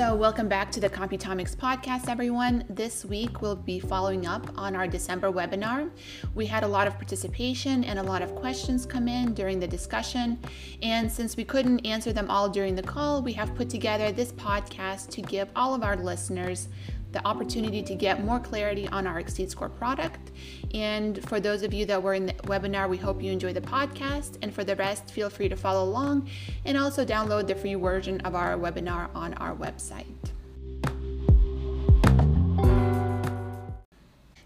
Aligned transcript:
So, 0.00 0.14
welcome 0.14 0.48
back 0.48 0.72
to 0.72 0.80
the 0.80 0.88
Computomics 0.88 1.54
podcast, 1.54 2.08
everyone. 2.08 2.64
This 2.70 3.04
week 3.04 3.42
we'll 3.42 3.54
be 3.54 3.78
following 3.78 4.24
up 4.24 4.50
on 4.56 4.74
our 4.74 4.86
December 4.88 5.30
webinar. 5.30 5.90
We 6.34 6.46
had 6.46 6.62
a 6.62 6.66
lot 6.66 6.86
of 6.86 6.94
participation 6.94 7.84
and 7.84 7.98
a 7.98 8.02
lot 8.02 8.22
of 8.22 8.34
questions 8.34 8.86
come 8.86 9.08
in 9.08 9.34
during 9.34 9.60
the 9.60 9.66
discussion. 9.68 10.38
And 10.80 11.12
since 11.12 11.36
we 11.36 11.44
couldn't 11.44 11.84
answer 11.84 12.14
them 12.14 12.30
all 12.30 12.48
during 12.48 12.74
the 12.74 12.82
call, 12.82 13.20
we 13.20 13.34
have 13.34 13.54
put 13.54 13.68
together 13.68 14.10
this 14.10 14.32
podcast 14.32 15.10
to 15.10 15.20
give 15.20 15.50
all 15.54 15.74
of 15.74 15.82
our 15.82 15.96
listeners 15.96 16.68
the 17.12 17.26
opportunity 17.26 17.82
to 17.82 17.94
get 17.94 18.24
more 18.24 18.38
clarity 18.38 18.88
on 18.88 19.06
our 19.06 19.22
xSeedScore 19.22 19.76
product. 19.76 20.30
And 20.74 21.22
for 21.28 21.40
those 21.40 21.62
of 21.62 21.74
you 21.74 21.84
that 21.86 22.02
were 22.02 22.14
in 22.14 22.26
the 22.26 22.32
webinar, 22.34 22.88
we 22.88 22.96
hope 22.96 23.22
you 23.22 23.32
enjoy 23.32 23.52
the 23.52 23.60
podcast. 23.60 24.38
And 24.42 24.54
for 24.54 24.64
the 24.64 24.76
rest, 24.76 25.10
feel 25.10 25.30
free 25.30 25.48
to 25.48 25.56
follow 25.56 25.84
along 25.84 26.28
and 26.64 26.76
also 26.76 27.04
download 27.04 27.46
the 27.46 27.54
free 27.54 27.74
version 27.74 28.20
of 28.20 28.34
our 28.34 28.56
webinar 28.56 29.14
on 29.14 29.34
our 29.34 29.54
website. 29.54 30.06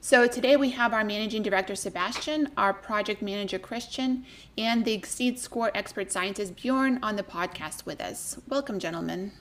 So 0.00 0.26
today 0.26 0.56
we 0.56 0.68
have 0.70 0.92
our 0.92 1.02
managing 1.02 1.42
director 1.42 1.74
Sebastian, 1.74 2.50
our 2.58 2.74
project 2.74 3.22
manager 3.22 3.58
Christian, 3.58 4.26
and 4.58 4.84
the 4.84 4.98
xSeedScore 4.98 5.70
expert 5.74 6.12
scientist 6.12 6.56
Bjorn 6.56 6.98
on 7.02 7.16
the 7.16 7.22
podcast 7.22 7.86
with 7.86 8.02
us. 8.02 8.38
Welcome, 8.46 8.78
gentlemen. 8.78 9.32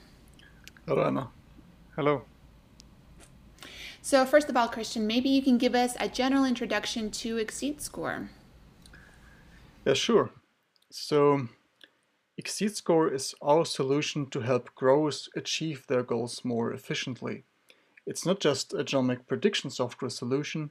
Hello, 0.86 1.04
Anna. 1.04 1.28
Hello. 1.96 2.22
So, 4.04 4.26
first 4.26 4.50
of 4.50 4.56
all, 4.58 4.68
Christian, 4.68 5.06
maybe 5.06 5.30
you 5.30 5.40
can 5.40 5.56
give 5.56 5.74
us 5.74 5.96
a 5.98 6.10
general 6.10 6.44
introduction 6.44 7.10
to 7.12 7.36
xSeedScore. 7.36 8.28
Yeah, 9.86 9.94
sure. 9.94 10.28
So, 10.90 11.48
xSeedScore 12.38 13.14
is 13.14 13.34
our 13.40 13.64
solution 13.64 14.28
to 14.28 14.40
help 14.40 14.74
growers 14.74 15.30
achieve 15.34 15.86
their 15.86 16.02
goals 16.02 16.44
more 16.44 16.70
efficiently. 16.70 17.44
It's 18.06 18.26
not 18.26 18.40
just 18.40 18.74
a 18.74 18.84
genomic 18.84 19.26
prediction 19.26 19.70
software 19.70 20.10
solution, 20.10 20.68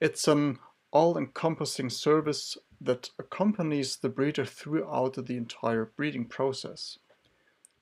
it's 0.00 0.26
an 0.26 0.58
all 0.90 1.16
encompassing 1.16 1.90
service 1.90 2.58
that 2.80 3.08
accompanies 3.20 3.98
the 3.98 4.08
breeder 4.08 4.44
throughout 4.44 5.14
the 5.14 5.36
entire 5.36 5.92
breeding 5.96 6.24
process. 6.24 6.98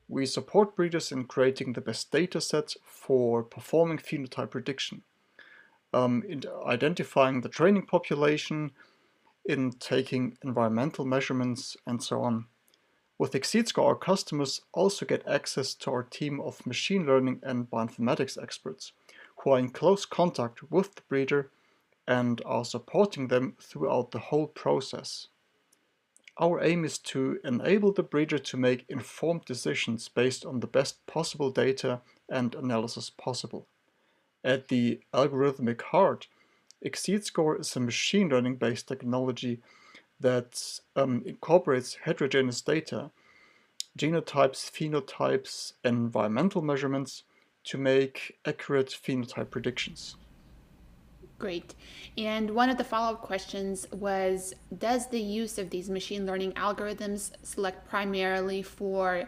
We 0.08 0.26
support 0.26 0.76
breeders 0.76 1.12
in 1.12 1.24
creating 1.24 1.72
the 1.72 1.80
best 1.80 2.10
data 2.10 2.40
sets 2.40 2.76
for 2.84 3.42
performing 3.42 3.98
phenotype 3.98 4.50
prediction, 4.50 5.02
um, 5.92 6.22
in 6.28 6.42
identifying 6.66 7.40
the 7.40 7.48
training 7.48 7.86
population, 7.86 8.72
in 9.44 9.72
taking 9.72 10.36
environmental 10.42 11.04
measurements, 11.04 11.76
and 11.86 12.02
so 12.02 12.22
on. 12.22 12.46
With 13.18 13.32
xSeedScore, 13.32 13.84
our 13.84 13.94
customers 13.94 14.60
also 14.72 15.06
get 15.06 15.26
access 15.28 15.74
to 15.74 15.90
our 15.90 16.02
team 16.02 16.40
of 16.40 16.66
machine 16.66 17.06
learning 17.06 17.40
and 17.42 17.70
bioinformatics 17.70 18.42
experts 18.42 18.92
who 19.38 19.50
are 19.50 19.58
in 19.58 19.70
close 19.70 20.04
contact 20.04 20.70
with 20.70 20.94
the 20.94 21.02
breeder 21.08 21.50
and 22.06 22.42
are 22.44 22.64
supporting 22.64 23.28
them 23.28 23.56
throughout 23.60 24.10
the 24.10 24.18
whole 24.18 24.48
process. 24.48 25.28
Our 26.42 26.60
aim 26.60 26.84
is 26.84 26.98
to 26.98 27.38
enable 27.44 27.92
the 27.92 28.02
breeder 28.02 28.36
to 28.36 28.56
make 28.56 28.84
informed 28.88 29.44
decisions 29.44 30.08
based 30.08 30.44
on 30.44 30.58
the 30.58 30.66
best 30.66 31.06
possible 31.06 31.52
data 31.52 32.00
and 32.28 32.52
analysis 32.56 33.10
possible. 33.10 33.68
At 34.42 34.66
the 34.66 35.02
algorithmic 35.14 35.80
heart, 35.80 36.26
xSeedScore 36.84 37.60
is 37.60 37.76
a 37.76 37.80
machine 37.80 38.28
learning 38.28 38.56
based 38.56 38.88
technology 38.88 39.60
that 40.18 40.80
um, 40.96 41.22
incorporates 41.24 41.98
heterogeneous 42.02 42.60
data, 42.60 43.12
genotypes, 43.96 44.68
phenotypes, 44.68 45.74
environmental 45.84 46.60
measurements 46.60 47.22
to 47.62 47.78
make 47.78 48.36
accurate 48.44 48.88
phenotype 48.88 49.52
predictions. 49.52 50.16
Great. 51.42 51.74
And 52.16 52.52
one 52.52 52.70
of 52.70 52.78
the 52.78 52.84
follow 52.84 53.14
up 53.14 53.22
questions 53.22 53.84
was 53.90 54.54
Does 54.78 55.08
the 55.08 55.20
use 55.20 55.58
of 55.58 55.70
these 55.70 55.90
machine 55.90 56.24
learning 56.24 56.52
algorithms 56.52 57.32
select 57.42 57.88
primarily 57.88 58.62
for 58.62 59.24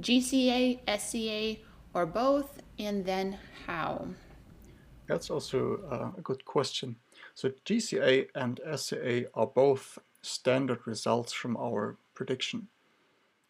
GCA, 0.00 0.78
SCA, 0.96 1.60
or 1.92 2.06
both? 2.06 2.62
And 2.78 3.04
then 3.04 3.36
how? 3.66 4.06
That's 5.08 5.28
also 5.28 5.80
uh, 5.90 6.16
a 6.16 6.20
good 6.20 6.44
question. 6.44 6.94
So, 7.34 7.50
GCA 7.64 8.28
and 8.36 8.60
SCA 8.76 9.24
are 9.34 9.48
both 9.48 9.98
standard 10.22 10.86
results 10.86 11.32
from 11.32 11.56
our 11.56 11.96
prediction. 12.14 12.68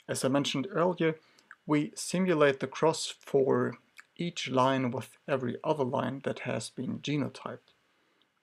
As 0.09 0.25
I 0.25 0.29
mentioned 0.29 0.69
earlier, 0.71 1.17
we 1.67 1.93
simulate 1.95 2.61
the 2.61 2.67
cross 2.67 3.13
for 3.21 3.75
each 4.17 4.49
line 4.49 4.91
with 4.91 5.19
every 5.29 5.59
other 5.63 5.85
line 5.85 6.23
that 6.25 6.39
has 6.41 6.71
been 6.71 7.01
genotyped. 7.01 7.76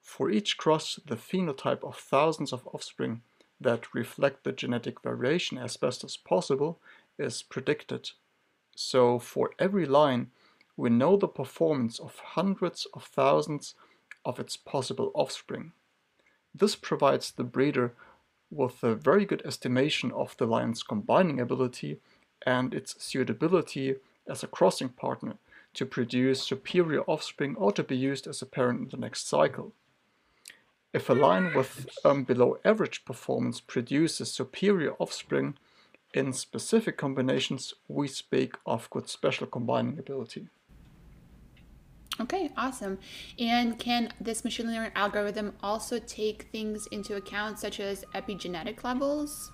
For 0.04 0.30
each 0.30 0.58
cross, 0.58 1.00
the 1.06 1.16
phenotype 1.16 1.84
of 1.84 1.98
thousands 1.98 2.54
of 2.54 2.68
offspring 2.68 3.22
that 3.60 3.96
reflect 3.96 4.44
the 4.44 4.52
genetic 4.52 5.02
variation 5.02 5.58
as 5.58 5.78
best 5.78 6.04
as 6.04 6.18
possible 6.18 6.80
is 7.18 7.42
predicted. 7.42 8.12
So 8.76 9.18
for 9.18 9.52
every 9.58 9.86
line, 9.86 10.30
we 10.76 10.90
know 10.90 11.16
the 11.16 11.28
performance 11.28 12.00
of 12.00 12.20
hundreds 12.20 12.86
of 12.94 13.06
thousands 13.06 13.76
of 14.26 14.40
its 14.40 14.58
possible 14.58 15.12
offspring. 15.16 15.72
This 16.54 16.76
provides 16.76 17.32
the 17.32 17.44
breeder 17.44 17.94
with 18.52 18.84
a 18.84 18.96
very 18.96 19.26
good 19.26 19.42
estimation 19.46 20.12
of 20.12 20.36
the 20.38 20.46
line's 20.46 20.84
combining 20.84 21.40
ability 21.40 22.00
and 22.46 22.74
its 22.74 23.02
suitability 23.04 23.96
as 24.28 24.44
a 24.44 24.48
crossing 24.48 24.90
partner 24.90 25.36
to 25.74 25.86
produce 25.86 26.44
superior 26.44 27.02
offspring 27.04 27.56
or 27.56 27.72
to 27.72 27.84
be 27.84 27.98
used 27.98 28.28
as 28.28 28.42
a 28.42 28.46
parent 28.46 28.82
in 28.82 28.90
the 28.90 28.98
next 28.98 29.28
cycle. 29.28 29.74
If 30.94 31.10
a 31.10 31.14
line 31.14 31.54
with 31.56 31.90
um, 32.06 32.24
below 32.24 32.58
average 32.64 33.04
performance 33.04 33.60
produces 33.60 34.32
superior 34.32 34.94
offspring 35.00 35.56
in 36.14 36.34
specific 36.34 36.98
combinations, 36.98 37.74
we 37.88 38.08
speak 38.08 38.54
of 38.68 38.90
good 38.92 39.10
special 39.10 39.48
combining 39.48 39.98
ability. 39.98 40.50
Okay, 42.22 42.52
awesome. 42.56 43.00
And 43.40 43.80
can 43.80 44.14
this 44.22 44.44
machine 44.44 44.68
learning 44.68 44.92
algorithm 44.94 45.54
also 45.64 45.98
take 45.98 46.44
things 46.52 46.86
into 46.92 47.16
account, 47.16 47.58
such 47.58 47.80
as 47.80 48.06
epigenetic 48.14 48.84
levels? 48.84 49.52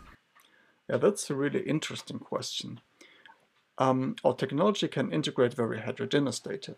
Yeah, 0.90 0.98
that's 0.98 1.30
a 1.30 1.36
really 1.36 1.62
interesting 1.62 2.20
question. 2.20 2.82
Um, 3.78 4.18
our 4.26 4.34
technology 4.34 4.90
can 4.90 5.14
integrate 5.14 5.54
very 5.54 5.80
heterogeneous 5.80 6.40
data. 6.42 6.76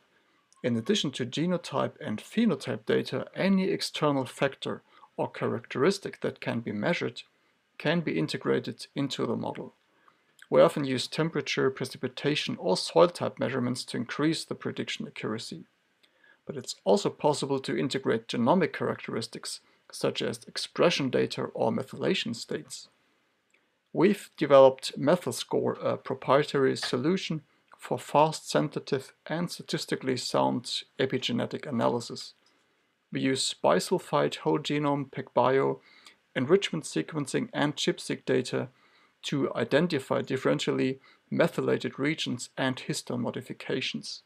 In 0.64 0.78
addition 0.78 1.12
to 1.12 1.26
genotype 1.26 1.94
and 2.00 2.20
phenotype 2.20 2.86
data, 2.86 3.26
any 3.36 3.70
external 3.70 4.26
factor 4.26 4.84
or 5.18 5.30
characteristic 5.30 6.22
that 6.22 6.40
can 6.40 6.60
be 6.60 6.72
measured 6.72 7.24
can 7.78 8.02
be 8.02 8.20
integrated 8.20 8.86
into 8.96 9.26
the 9.26 9.36
model. 9.36 9.74
We 10.52 10.62
often 10.62 10.84
use 10.84 11.08
temperature, 11.08 11.72
precipitation, 11.72 12.58
or 12.60 12.78
soil 12.78 13.08
type 13.08 13.40
measurements 13.40 13.84
to 13.86 13.98
increase 13.98 14.46
the 14.46 14.54
prediction 14.54 15.08
accuracy. 15.08 15.64
But 16.46 16.58
it's 16.58 16.76
also 16.84 17.10
possible 17.10 17.60
to 17.60 17.78
integrate 17.78 18.28
genomic 18.28 18.74
characteristics, 18.74 19.62
such 19.92 20.22
as 20.22 20.44
expression 20.48 21.10
data 21.10 21.44
or 21.54 21.72
methylation 21.72 22.36
states. 22.36 22.90
We've 23.94 24.30
developed 24.38 25.00
MethylScore, 25.00 25.84
a 25.84 25.98
proprietary 25.98 26.76
solution 26.76 27.42
for 27.82 27.98
fast, 27.98 28.48
sensitive, 28.48 29.12
and 29.26 29.50
statistically 29.50 30.16
sound 30.16 30.84
epigenetic 31.00 31.66
analysis. 31.66 32.36
We 33.12 33.22
use 33.22 33.56
bisulfite 33.64 34.36
whole 34.36 34.60
genome 34.60 35.10
PacBio, 35.10 35.80
enrichment 36.36 36.84
sequencing, 36.86 37.50
and 37.52 37.76
ChIP-seq 37.76 38.24
data 38.24 38.70
to 39.24 39.52
identify 39.56 40.22
differentially 40.22 41.00
methylated 41.32 41.98
regions 41.98 42.52
and 42.56 42.76
histone 42.76 43.22
modifications. 43.22 44.22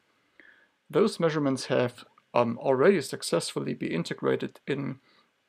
Those 0.89 1.18
measurements 1.18 1.68
have 1.68 2.03
um, 2.33 2.59
already 2.59 3.00
successfully 3.00 3.74
been 3.74 3.94
integrated 3.94 4.59
in 4.68 5.00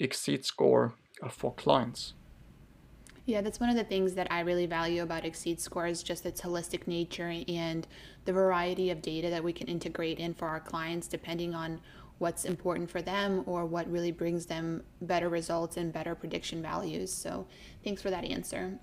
xSeedScore 0.01 0.93
uh, 1.25 1.29
for 1.29 1.53
clients. 1.55 2.15
Yeah, 3.27 3.41
that's 3.41 3.59
one 3.59 3.69
of 3.69 3.75
the 3.75 3.83
things 3.83 4.15
that 4.15 4.29
I 4.31 4.41
really 4.41 4.67
value 4.67 5.03
about 5.03 5.25
xSeedScore 5.25 5.91
is 5.91 6.05
just 6.05 6.25
its 6.25 6.41
holistic 6.41 6.87
nature 6.87 7.35
and 7.49 7.85
the 8.25 8.33
variety 8.33 8.91
of 8.91 9.03
data 9.03 9.31
that 9.31 9.43
we 9.43 9.53
can 9.53 9.67
integrate 9.67 10.21
in 10.21 10.33
for 10.33 10.47
our 10.47 10.61
clients 10.61 11.09
depending 11.09 11.53
on 11.53 11.81
what's 12.19 12.45
important 12.45 12.89
for 12.89 13.03
them 13.03 13.43
or 13.47 13.67
what 13.67 13.91
really 13.91 14.13
brings 14.13 14.47
them 14.47 14.83
better 15.03 15.29
results 15.29 15.77
and 15.77 15.93
better 15.93 16.15
prediction 16.15 16.63
values. 16.63 17.13
So, 17.13 17.47
thanks 17.85 18.01
for 18.01 18.11
that 18.11 18.25
answer. 18.25 18.79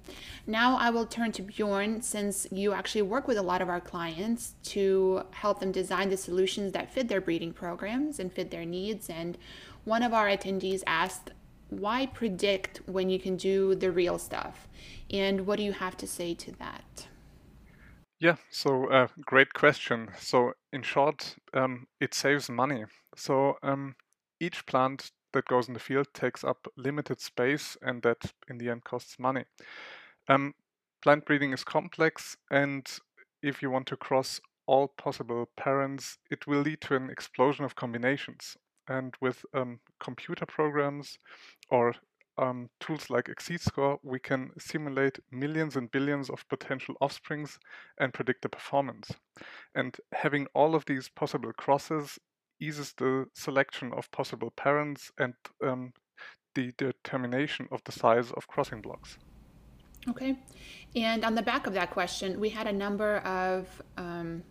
Now, 0.46 0.78
I 0.78 0.90
will 0.90 1.06
turn 1.06 1.32
to 1.32 1.42
Bjorn 1.42 2.02
since 2.02 2.46
you 2.52 2.74
actually 2.74 3.02
work 3.04 3.28
with 3.30 3.38
a 3.38 3.42
lot 3.42 3.62
of 3.62 3.70
our 3.70 3.82
clients 3.82 4.56
to 4.66 5.24
help 5.32 5.62
them 5.62 5.72
design 5.72 6.10
the 6.10 6.18
solutions 6.18 6.74
that 6.74 6.94
fit 6.94 7.08
their 7.08 7.22
breeding 7.22 7.54
programs 7.54 8.20
and 8.20 8.32
fit 8.32 8.52
their 8.52 8.66
needs. 8.66 9.10
And 9.10 9.38
one 9.86 10.04
of 10.04 10.14
our 10.14 10.28
attendees 10.28 10.84
asked 10.86 11.32
why 11.80 12.06
predict 12.08 12.82
when 12.86 13.10
you 13.10 13.20
can 13.20 13.36
do 13.36 13.76
the 13.76 13.92
real 13.92 14.18
stuff? 14.18 14.68
And 15.12 15.46
what 15.46 15.58
do 15.58 15.64
you 15.64 15.74
have 15.74 15.98
to 15.98 16.08
say 16.08 16.34
to 16.36 16.52
that? 16.54 17.08
Yeah, 18.20 18.38
so 18.50 18.88
uh, 18.90 19.08
great 19.26 19.54
question. 19.54 20.10
So 20.18 20.54
in 20.72 20.82
short, 20.82 21.36
um, 21.54 21.88
it 22.00 22.14
saves 22.14 22.50
money. 22.50 22.86
So 23.16 23.58
um, 23.64 23.96
each 24.40 24.66
plant 24.66 25.12
that 25.34 25.46
goes 25.46 25.68
in 25.68 25.74
the 25.74 25.80
field 25.80 26.08
takes 26.14 26.44
up 26.44 26.68
limited 26.78 27.20
space 27.20 27.76
and 27.82 28.02
that 28.04 28.34
in 28.48 28.58
the 28.60 28.70
end 28.70 28.84
costs 28.84 29.20
money. 29.20 29.44
Um, 30.30 30.54
plant 31.02 31.26
breeding 31.26 31.52
is 31.52 31.64
complex 31.64 32.38
and 32.50 32.88
if 33.42 33.62
you 33.62 33.70
want 33.70 33.88
to 33.88 33.98
cross 33.98 34.40
all 34.66 34.88
possible 34.88 35.50
parents, 35.58 36.18
it 36.32 36.48
will 36.48 36.62
lead 36.62 36.80
to 36.82 36.96
an 36.96 37.10
explosion 37.10 37.66
of 37.66 37.76
combinations. 37.76 38.56
And 38.88 39.14
with 39.22 39.46
um, 39.54 39.80
computer 40.00 40.46
programs 40.46 41.18
or 41.70 41.94
um, 42.38 42.70
tools 42.80 43.10
like 43.10 43.26
xSeedScore, 43.26 44.00
we 44.04 44.20
can 44.20 44.52
simulate 44.58 45.20
millions 45.32 45.76
and 45.76 45.92
billions 45.92 46.30
of 46.30 46.48
potential 46.50 46.96
offsprings 47.00 47.60
and 48.00 48.14
predict 48.14 48.42
the 48.42 48.50
performance. 48.50 49.12
And 49.76 49.96
having 50.14 50.48
all 50.54 50.76
of 50.76 50.86
these 50.86 51.10
possible 51.10 51.54
crosses 51.54 52.18
eases 52.60 52.94
the 52.98 53.26
selection 53.34 53.92
of 53.94 54.10
possible 54.12 54.52
parents 54.52 55.12
and 55.20 55.34
um, 55.64 55.94
the 56.56 56.72
determination 56.78 57.68
of 57.72 57.82
the 57.84 57.92
size 57.92 58.32
of 58.32 58.48
crossing 58.48 58.82
blocks. 58.82 59.18
Okay. 60.10 60.38
And 60.96 61.24
on 61.24 61.36
the 61.36 61.42
back 61.42 61.66
of 61.66 61.74
that 61.74 61.92
question, 61.92 62.40
we 62.40 62.50
had 62.50 62.68
a 62.68 62.74
number 62.74 63.18
of 63.20 63.82
um, 63.98 64.44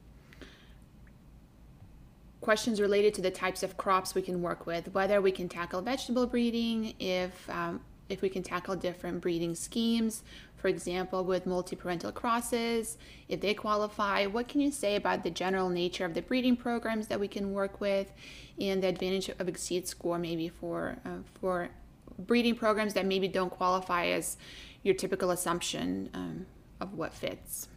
questions 2.43 2.81
related 2.81 3.15
to 3.15 3.23
the 3.23 3.31
types 3.31 3.63
of 3.63 3.77
crops 3.79 4.15
we 4.15 4.21
can 4.21 4.43
work 4.43 4.67
with, 4.67 4.93
whether 4.93 5.23
we 5.23 5.33
can 5.33 5.49
tackle 5.49 5.81
vegetable 5.81 6.27
breeding, 6.27 6.95
if 6.99 7.49
um, 7.49 7.81
if 8.09 8.21
we 8.21 8.29
can 8.29 8.43
tackle 8.43 8.77
different 8.77 9.23
breeding 9.23 9.55
schemes, 9.55 10.23
for 10.57 10.69
example, 10.69 11.25
with 11.25 11.47
multi-parental 11.47 12.13
crosses, 12.13 12.99
if 13.29 13.41
they 13.41 13.55
qualify. 13.55 14.27
What 14.27 14.49
can 14.49 14.61
you 14.61 14.71
say 14.71 14.97
about 14.97 15.23
the 15.23 15.31
general 15.31 15.71
nature 15.71 16.05
of 16.05 16.13
the 16.13 16.21
breeding 16.21 16.57
programs 16.57 17.07
that 17.07 17.19
we 17.19 17.29
can 17.29 17.55
work 17.55 17.81
with, 17.81 18.13
and 18.61 18.83
the 18.83 18.89
advantage 18.89 19.31
of 19.31 19.47
xSeedScore 19.47 20.21
maybe 20.21 20.49
for 20.49 20.99
uh, 21.07 21.23
for 21.41 21.71
breeding 22.19 22.55
programs 22.55 22.93
that 22.95 23.07
maybe 23.07 23.29
don't 23.29 23.51
qualify 23.51 24.07
as 24.07 24.37
your 24.83 24.95
typical 24.95 25.31
assumption 25.31 26.11
um, 26.13 26.47
of 26.81 26.93
what 26.95 27.15
fits? 27.15 27.69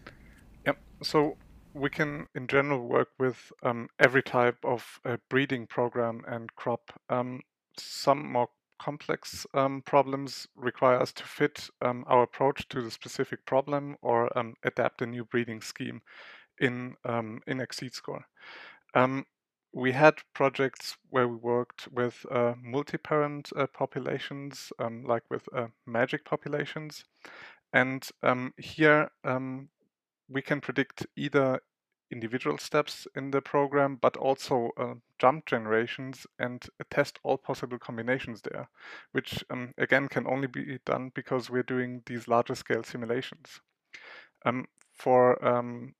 Yep. 0.66 0.78
So 1.04 1.38
we 1.75 1.89
can 1.89 2.27
in 2.33 2.48
general 2.48 2.88
work 2.88 3.10
with 3.19 3.51
um, 3.62 3.89
every 4.00 4.24
type 4.24 4.57
of 4.63 5.00
uh, 5.04 5.18
breeding 5.30 5.68
program 5.68 6.24
and 6.27 6.56
crop. 6.56 6.98
Um, 7.10 7.42
some 7.77 8.31
more 8.31 8.48
complex 8.80 9.45
um, 9.54 9.81
problems 9.86 10.48
require 10.56 11.00
us 11.00 11.12
to 11.12 11.24
fit 11.24 11.69
um, 11.81 12.06
our 12.07 12.24
approach 12.24 12.68
to 12.69 12.81
the 12.81 12.92
specific 12.92 13.45
problem 13.45 13.98
or 14.01 14.36
um, 14.38 14.54
adapt 14.63 15.01
a 15.01 15.06
new 15.06 15.25
breeding 15.25 15.62
scheme 15.62 16.01
in 16.60 16.95
um, 17.04 17.42
in 17.45 17.57
xSeedScore. 17.57 18.24
we 19.74 19.92
had 19.92 20.16
projects 20.33 20.95
where 21.10 21.27
we 21.27 21.36
worked 21.36 21.89
with 21.92 22.25
uh, 22.31 22.54
multi-parent 22.63 23.50
uh, 23.57 23.68
populations, 23.68 24.72
like 25.06 25.24
with 25.30 25.44
uh, 25.54 25.68
MAGIC 25.86 26.24
populations, 26.24 27.04
and 27.74 28.07
here 28.57 29.10
we 30.30 30.42
can 30.42 30.62
predict 30.62 31.06
either 31.16 31.60
individual 32.12 32.57
steps 32.57 33.07
in 33.16 33.31
the 33.31 33.42
program, 33.42 33.98
but 34.01 34.16
also 34.18 34.72
uh, 34.77 34.94
jump 35.19 35.45
generations 35.45 36.27
and 36.39 36.66
test 36.92 37.19
all 37.24 37.38
possible 37.38 37.80
combinations 37.80 38.42
there, 38.42 38.69
which 39.12 39.44
um, 39.50 39.74
again 39.77 40.07
can 40.07 40.27
only 40.27 40.48
be 40.48 40.80
done 40.86 41.12
because 41.16 41.50
we're 41.50 41.63
doing 41.63 42.01
these 42.06 42.27
larger 42.27 42.56
scale 42.56 42.83
simulations. 42.83 43.60
Um, 44.45 44.68
for 44.94 45.44
um, 45.45 45.95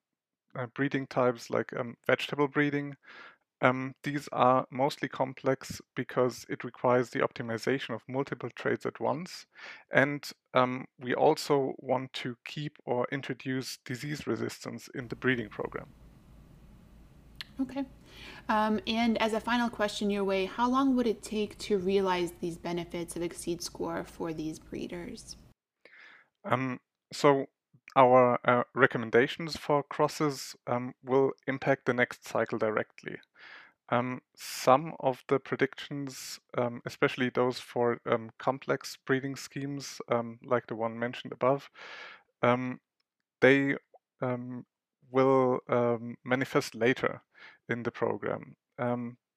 uh, 0.56 0.68
breeding 0.68 1.08
types 1.08 1.50
like 1.50 1.74
um, 1.78 1.98
vegetable 2.08 2.48
breeding, 2.48 2.96
um, 3.62 3.94
these 4.04 4.28
are 4.32 4.66
mostly 4.70 5.08
complex 5.08 5.82
because 5.96 6.46
it 6.50 6.64
requires 6.64 7.10
the 7.10 7.20
optimization 7.20 7.96
of 7.96 8.02
multiple 8.08 8.50
traits 8.56 8.86
at 8.86 9.00
once. 9.00 9.46
And 9.92 10.28
um, 10.54 10.86
we 11.00 11.14
also 11.14 11.74
want 11.78 12.14
to 12.14 12.36
keep 12.46 12.78
or 12.86 13.08
introduce 13.12 13.78
disease 13.86 14.28
resistance 14.28 14.90
in 14.94 15.08
the 15.08 15.16
breeding 15.16 15.50
program. 15.50 15.88
Okay. 17.62 17.86
Um, 18.50 18.82
and 18.86 19.20
as 19.22 19.34
a 19.34 19.40
final 19.40 19.70
question 19.70 20.10
your 20.10 20.26
way, 20.26 20.46
how 20.46 20.70
long 20.70 20.96
would 20.96 21.08
it 21.08 21.24
take 21.24 21.58
to 21.60 21.78
realize 21.78 22.34
these 22.42 22.58
benefits 22.58 23.16
of 23.16 23.22
xSeedScore 23.22 24.06
for 24.06 24.34
these 24.34 24.60
breeders? 24.60 25.38
Um, 26.44 26.80
so 27.14 27.48
our 27.96 28.40
uh, 28.44 28.64
recommendations 28.74 29.56
for 29.56 29.84
crosses 29.84 30.56
um, 30.68 30.94
will 31.04 31.32
impact 31.48 31.86
the 31.86 31.94
next 31.94 32.28
cycle 32.28 32.58
directly. 32.58 33.16
Um, 33.90 34.22
some 34.36 34.96
of 35.00 35.24
the 35.28 35.40
predictions, 35.40 36.40
um, 36.58 36.82
especially 36.86 37.30
those 37.30 37.60
for 37.60 38.00
um, 38.10 38.32
complex 38.40 38.98
breeding 39.06 39.36
schemes, 39.36 40.02
um, 40.10 40.40
like 40.44 40.66
the 40.68 40.76
one 40.76 40.98
mentioned 40.98 41.34
above, 41.34 41.70
um, 42.42 42.80
they 43.42 43.76
um, 44.22 44.66
will 45.12 45.60
manifest 46.24 46.74
later 46.74 47.22
in 47.70 47.84
the 47.84 47.92
program. 47.92 48.56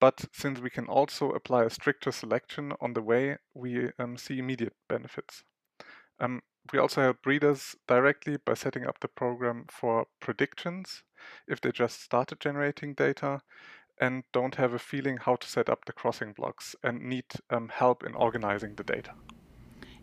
but 0.01 0.25
since 0.33 0.59
we 0.59 0.69
can 0.69 0.87
also 0.87 1.31
apply 1.31 1.65
a 1.65 1.69
stricter 1.69 2.11
selection 2.11 2.73
on 2.81 2.93
the 2.93 3.01
way, 3.01 3.37
we 3.53 3.89
see 4.15 4.39
immediate 4.39 4.75
benefits. 4.87 5.43
we 6.73 6.79
also 6.79 7.01
help 7.01 7.21
breeders 7.21 7.75
directly 7.87 8.37
by 8.37 8.53
setting 8.55 8.85
up 8.85 8.99
the 8.99 9.07
program 9.07 9.65
for 9.69 10.07
predictions 10.19 11.03
if 11.47 11.61
they 11.61 11.71
just 11.71 12.01
started 12.01 12.39
generating 12.39 12.93
data 12.93 13.41
and 13.99 14.23
don't 14.31 14.55
have 14.55 14.73
a 14.73 14.79
feeling 14.79 15.17
how 15.17 15.35
to 15.35 15.47
set 15.47 15.69
up 15.69 15.85
the 15.85 15.93
crossing 15.93 16.33
blocks 16.33 16.75
and 16.83 17.01
need 17.01 17.25
um, 17.49 17.69
help 17.69 18.03
in 18.03 18.15
organizing 18.15 18.75
the 18.75 18.83
data. 18.83 19.11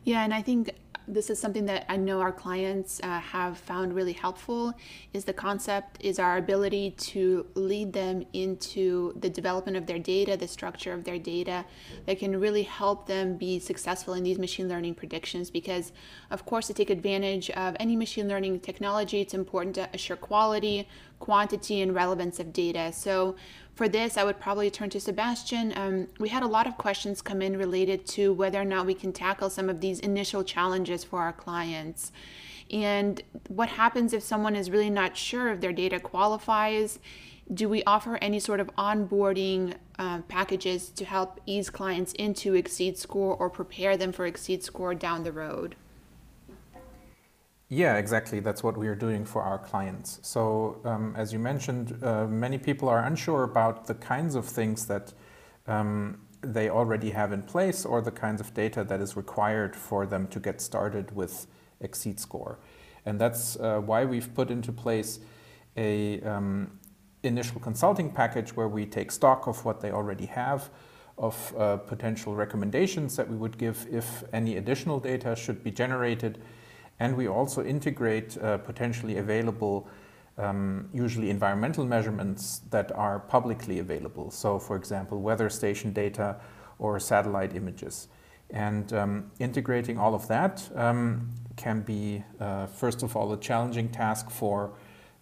Yeah, 0.04 0.22
and 0.22 0.32
I 0.32 0.43
think 0.43 0.70
this 1.08 1.31
is 1.31 1.38
something 1.38 1.66
that 1.66 1.84
I 1.88 1.96
know 1.96 2.20
our 2.20 2.32
clients 2.32 3.00
uh, 3.02 3.20
have 3.20 3.58
found 3.58 3.94
really 3.94 4.12
helpful 4.12 4.75
is 5.12 5.25
the 5.25 5.32
concept 5.32 5.98
is 6.00 6.19
our 6.19 6.37
ability 6.37 6.93
to 6.93 7.46
lead 7.54 7.93
them 7.93 8.25
into 8.32 9.12
the 9.20 9.31
development 9.31 9.76
of 9.76 9.87
their 9.87 9.98
data, 9.98 10.37
the 10.37 10.48
structure 10.48 10.93
of 10.93 11.04
their 11.04 11.19
data 11.19 11.64
that 12.06 12.19
can 12.19 12.38
really 12.40 12.64
help 12.64 13.06
them 13.06 13.37
be 13.37 13.58
successful 13.58 14.14
in 14.14 14.25
these 14.25 14.38
machine 14.38 14.69
learning 14.69 14.94
predictions 14.94 15.50
because 15.50 15.93
of 16.31 16.44
course 16.44 16.66
to 16.66 16.75
take 16.75 16.90
advantage 16.90 17.50
of 17.50 17.76
any 17.78 17.94
machine 17.94 18.28
learning 18.28 18.58
technology 18.60 19.20
it's 19.20 19.34
important 19.34 19.74
to 19.76 19.88
assure 19.94 20.17
quality, 20.17 20.88
quantity 21.20 21.81
and 21.81 21.94
relevance 21.94 22.41
of 22.41 22.53
data. 22.53 22.93
So 22.93 23.36
for 23.76 23.88
this, 23.88 24.16
I 24.16 24.24
would 24.24 24.40
probably 24.40 24.70
turn 24.70 24.88
to 24.90 25.00
Sebastian. 25.00 25.74
Um, 25.76 26.08
we 26.18 26.30
had 26.30 26.42
a 26.42 26.46
lot 26.46 26.66
of 26.66 26.78
questions 26.78 27.20
come 27.20 27.42
in 27.42 27.58
related 27.58 28.06
to 28.06 28.32
whether 28.32 28.58
or 28.58 28.64
not 28.64 28.86
we 28.86 28.94
can 28.94 29.12
tackle 29.12 29.50
some 29.50 29.68
of 29.68 29.82
these 29.82 30.00
initial 30.00 30.42
challenges 30.42 31.04
for 31.04 31.20
our 31.20 31.32
clients. 31.34 32.10
And 32.70 33.22
what 33.48 33.68
happens 33.68 34.14
if 34.14 34.22
someone 34.22 34.56
is 34.56 34.70
really 34.70 34.88
not 34.88 35.14
sure 35.14 35.48
if 35.52 35.60
their 35.60 35.74
data 35.74 36.00
qualifies? 36.00 36.98
Do 37.52 37.68
we 37.68 37.84
offer 37.84 38.16
any 38.22 38.40
sort 38.40 38.60
of 38.60 38.74
onboarding 38.76 39.74
uh, 39.98 40.22
packages 40.22 40.88
to 40.90 41.04
help 41.04 41.38
ease 41.44 41.68
clients 41.68 42.14
into 42.14 42.52
xSeedScore 42.54 43.38
or 43.38 43.50
prepare 43.50 43.98
them 43.98 44.10
for 44.10 44.28
xSeedScore 44.28 44.98
down 44.98 45.22
the 45.22 45.32
road? 45.32 45.76
Yeah, 47.69 47.96
exactly. 47.96 48.39
That's 48.39 48.63
what 48.63 48.77
we 48.77 48.87
are 48.87 48.94
doing 48.94 49.25
for 49.25 49.43
our 49.43 49.58
clients. 49.58 50.20
So, 50.23 50.81
um, 50.85 51.15
as 51.17 51.32
you 51.32 51.41
mentioned, 51.41 51.99
uh, 52.03 52.27
many 52.27 52.58
people 52.58 52.89
are 52.89 53.05
unsure 53.05 53.43
about 53.43 53.89
the 53.89 53.94
kinds 53.94 54.37
of 54.37 54.44
things 54.44 54.87
that 54.87 55.13
um, 55.67 56.20
they 56.43 56.70
already 56.70 57.11
have 57.11 57.32
in 57.32 57.43
place 57.43 57.85
or 57.85 58.01
the 58.01 58.13
kinds 58.13 58.41
of 58.41 58.55
data 58.55 58.85
that 58.85 59.01
is 59.01 59.17
required 59.17 59.75
for 59.75 60.06
them 60.06 60.29
to 60.29 60.39
get 60.39 60.61
started 60.61 61.15
with 61.17 61.49
xSeedScore. 61.82 62.56
And 63.05 63.20
that's 63.20 63.56
uh, 63.56 63.81
why 63.81 64.05
we've 64.05 64.32
put 64.32 64.51
into 64.51 64.70
place 64.70 65.19
a 65.77 66.20
um, 66.20 66.79
initial 67.25 67.61
consulting 67.61 68.13
package 68.13 68.55
where 68.55 68.69
we 68.69 68.87
take 68.87 69.11
stock 69.11 69.49
of 69.49 69.65
what 69.65 69.81
they 69.81 69.91
already 69.91 70.27
have, 70.27 70.70
of 71.19 71.55
uh, 71.58 71.79
potential 71.79 72.37
recommendations 72.37 73.17
that 73.17 73.29
we 73.29 73.37
would 73.37 73.58
give 73.58 73.87
if 73.91 74.23
any 74.32 74.56
additional 74.56 75.01
data 75.01 75.35
should 75.35 75.65
be 75.65 75.73
generated 75.73 76.39
and 76.98 77.17
we 77.17 77.29
also 77.29 77.65
integrate 77.65 78.38
uh, 78.38 78.58
potentially 78.58 79.19
available, 79.19 79.88
um, 80.38 80.88
usually 80.93 81.31
environmental 81.31 81.84
measurements 81.84 82.60
that 82.70 82.93
are 82.93 83.19
publicly 83.20 83.79
available. 83.79 84.31
So, 84.31 84.58
for 84.58 84.76
example, 84.76 85.20
weather 85.20 85.50
station 85.50 85.93
data 85.93 86.36
or 86.79 86.98
satellite 86.98 87.55
images. 87.55 88.08
And 88.50 88.93
um, 88.93 89.31
integrating 89.38 89.98
all 89.98 90.15
of 90.15 90.29
that 90.29 90.69
um, 90.74 91.32
can 91.56 91.81
be, 91.81 92.22
uh, 92.38 92.67
first 92.67 93.03
of 93.03 93.17
all, 93.17 93.32
a 93.32 93.41
challenging 93.41 93.88
task 93.88 94.31
for 94.31 94.72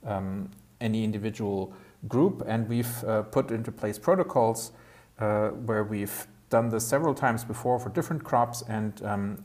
um, 0.05 0.51
any 0.81 1.05
individual 1.05 1.73
group. 2.07 2.43
And 2.47 2.69
we've 2.69 3.05
uh, 3.05 3.23
put 3.23 3.51
into 3.51 3.73
place 3.73 3.99
protocols 3.99 4.73
uh, 5.19 5.49
where 5.49 5.85
we've 5.85 6.27
done 6.51 6.69
this 6.69 6.87
several 6.87 7.15
times 7.15 7.45
before 7.45 7.79
for 7.79 7.89
different 7.89 8.23
crops 8.23 8.63
and 8.69 9.03
um, 9.05 9.45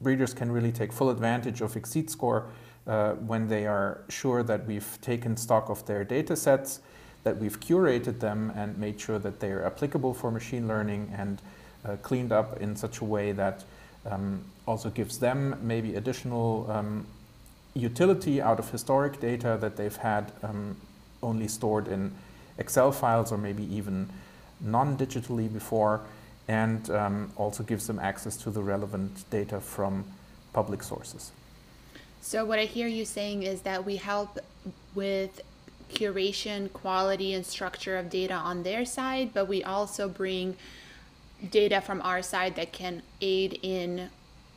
breeders 0.00 0.34
can 0.34 0.50
really 0.50 0.72
take 0.72 0.92
full 0.92 1.10
advantage 1.10 1.60
of 1.60 1.74
xSeedScore 1.74 2.44
uh, 2.86 3.12
when 3.12 3.48
they 3.48 3.66
are 3.66 4.04
sure 4.08 4.42
that 4.42 4.66
we've 4.66 4.98
taken 5.00 5.36
stock 5.36 5.70
of 5.70 5.86
their 5.86 6.04
data 6.04 6.36
sets, 6.36 6.80
that 7.22 7.38
we've 7.38 7.58
curated 7.60 8.20
them 8.20 8.52
and 8.54 8.76
made 8.76 9.00
sure 9.00 9.18
that 9.18 9.40
they 9.40 9.50
are 9.50 9.64
applicable 9.64 10.12
for 10.12 10.30
machine 10.30 10.68
learning 10.68 11.10
and 11.16 11.40
uh, 11.84 11.96
cleaned 12.02 12.32
up 12.32 12.60
in 12.60 12.76
such 12.76 13.00
a 13.00 13.04
way 13.04 13.32
that 13.32 13.64
um, 14.06 14.44
also 14.66 14.90
gives 14.90 15.18
them 15.18 15.58
maybe 15.62 15.94
additional 15.94 16.70
um, 16.70 17.06
utility 17.74 18.40
out 18.40 18.58
of 18.58 18.70
historic 18.70 19.20
data 19.20 19.56
that 19.60 19.76
they've 19.76 19.96
had 19.96 20.30
um, 20.42 20.76
only 21.22 21.48
stored 21.48 21.88
in 21.88 22.12
Excel 22.58 22.92
files 22.92 23.32
or 23.32 23.38
maybe 23.38 23.64
even 23.74 24.08
non-digitally 24.60 25.52
before 25.52 26.00
and 26.48 26.90
um, 26.90 27.32
also 27.36 27.62
gives 27.62 27.86
them 27.86 27.98
access 27.98 28.36
to 28.36 28.50
the 28.50 28.62
relevant 28.62 29.28
data 29.30 29.60
from 29.60 30.04
public 30.52 30.82
sources. 30.82 31.32
So 32.20 32.44
what 32.44 32.58
I 32.58 32.64
hear 32.64 32.86
you 32.86 33.04
saying 33.04 33.42
is 33.42 33.62
that 33.62 33.84
we 33.84 33.96
help 33.96 34.38
with 34.94 35.42
curation, 35.92 36.72
quality, 36.72 37.34
and 37.34 37.44
structure 37.44 37.96
of 37.98 38.10
data 38.10 38.34
on 38.34 38.62
their 38.62 38.84
side, 38.84 39.30
but 39.34 39.46
we 39.48 39.62
also 39.62 40.08
bring 40.08 40.56
data 41.50 41.80
from 41.80 42.00
our 42.02 42.22
side 42.22 42.56
that 42.56 42.72
can 42.72 43.02
aid 43.20 43.58
in 43.62 44.08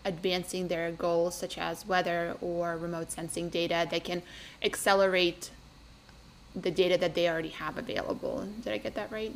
advancing 0.06 0.70
their 0.70 0.91
goals, 0.91 1.36
such 1.36 1.58
as 1.58 1.86
weather 1.86 2.36
or 2.41 2.77
remote 2.77 3.12
sensing 3.12 3.50
data 3.50 3.88
that 3.91 4.03
can 4.03 4.22
accelerate 4.63 5.51
the 6.56 6.72
data 6.72 6.98
that 6.98 7.13
they 7.13 7.29
already 7.29 7.50
have 7.50 7.77
available. 7.77 8.48
Did 8.63 8.74
I 8.74 8.77
get 8.77 8.96
that 8.96 9.12
right? 9.12 9.34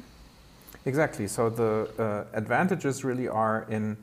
Exactly. 0.86 1.28
So 1.28 1.50
the 1.50 1.90
uh, 2.00 2.38
advantages 2.38 3.04
really 3.04 3.28
are 3.28 3.68
in 3.70 3.98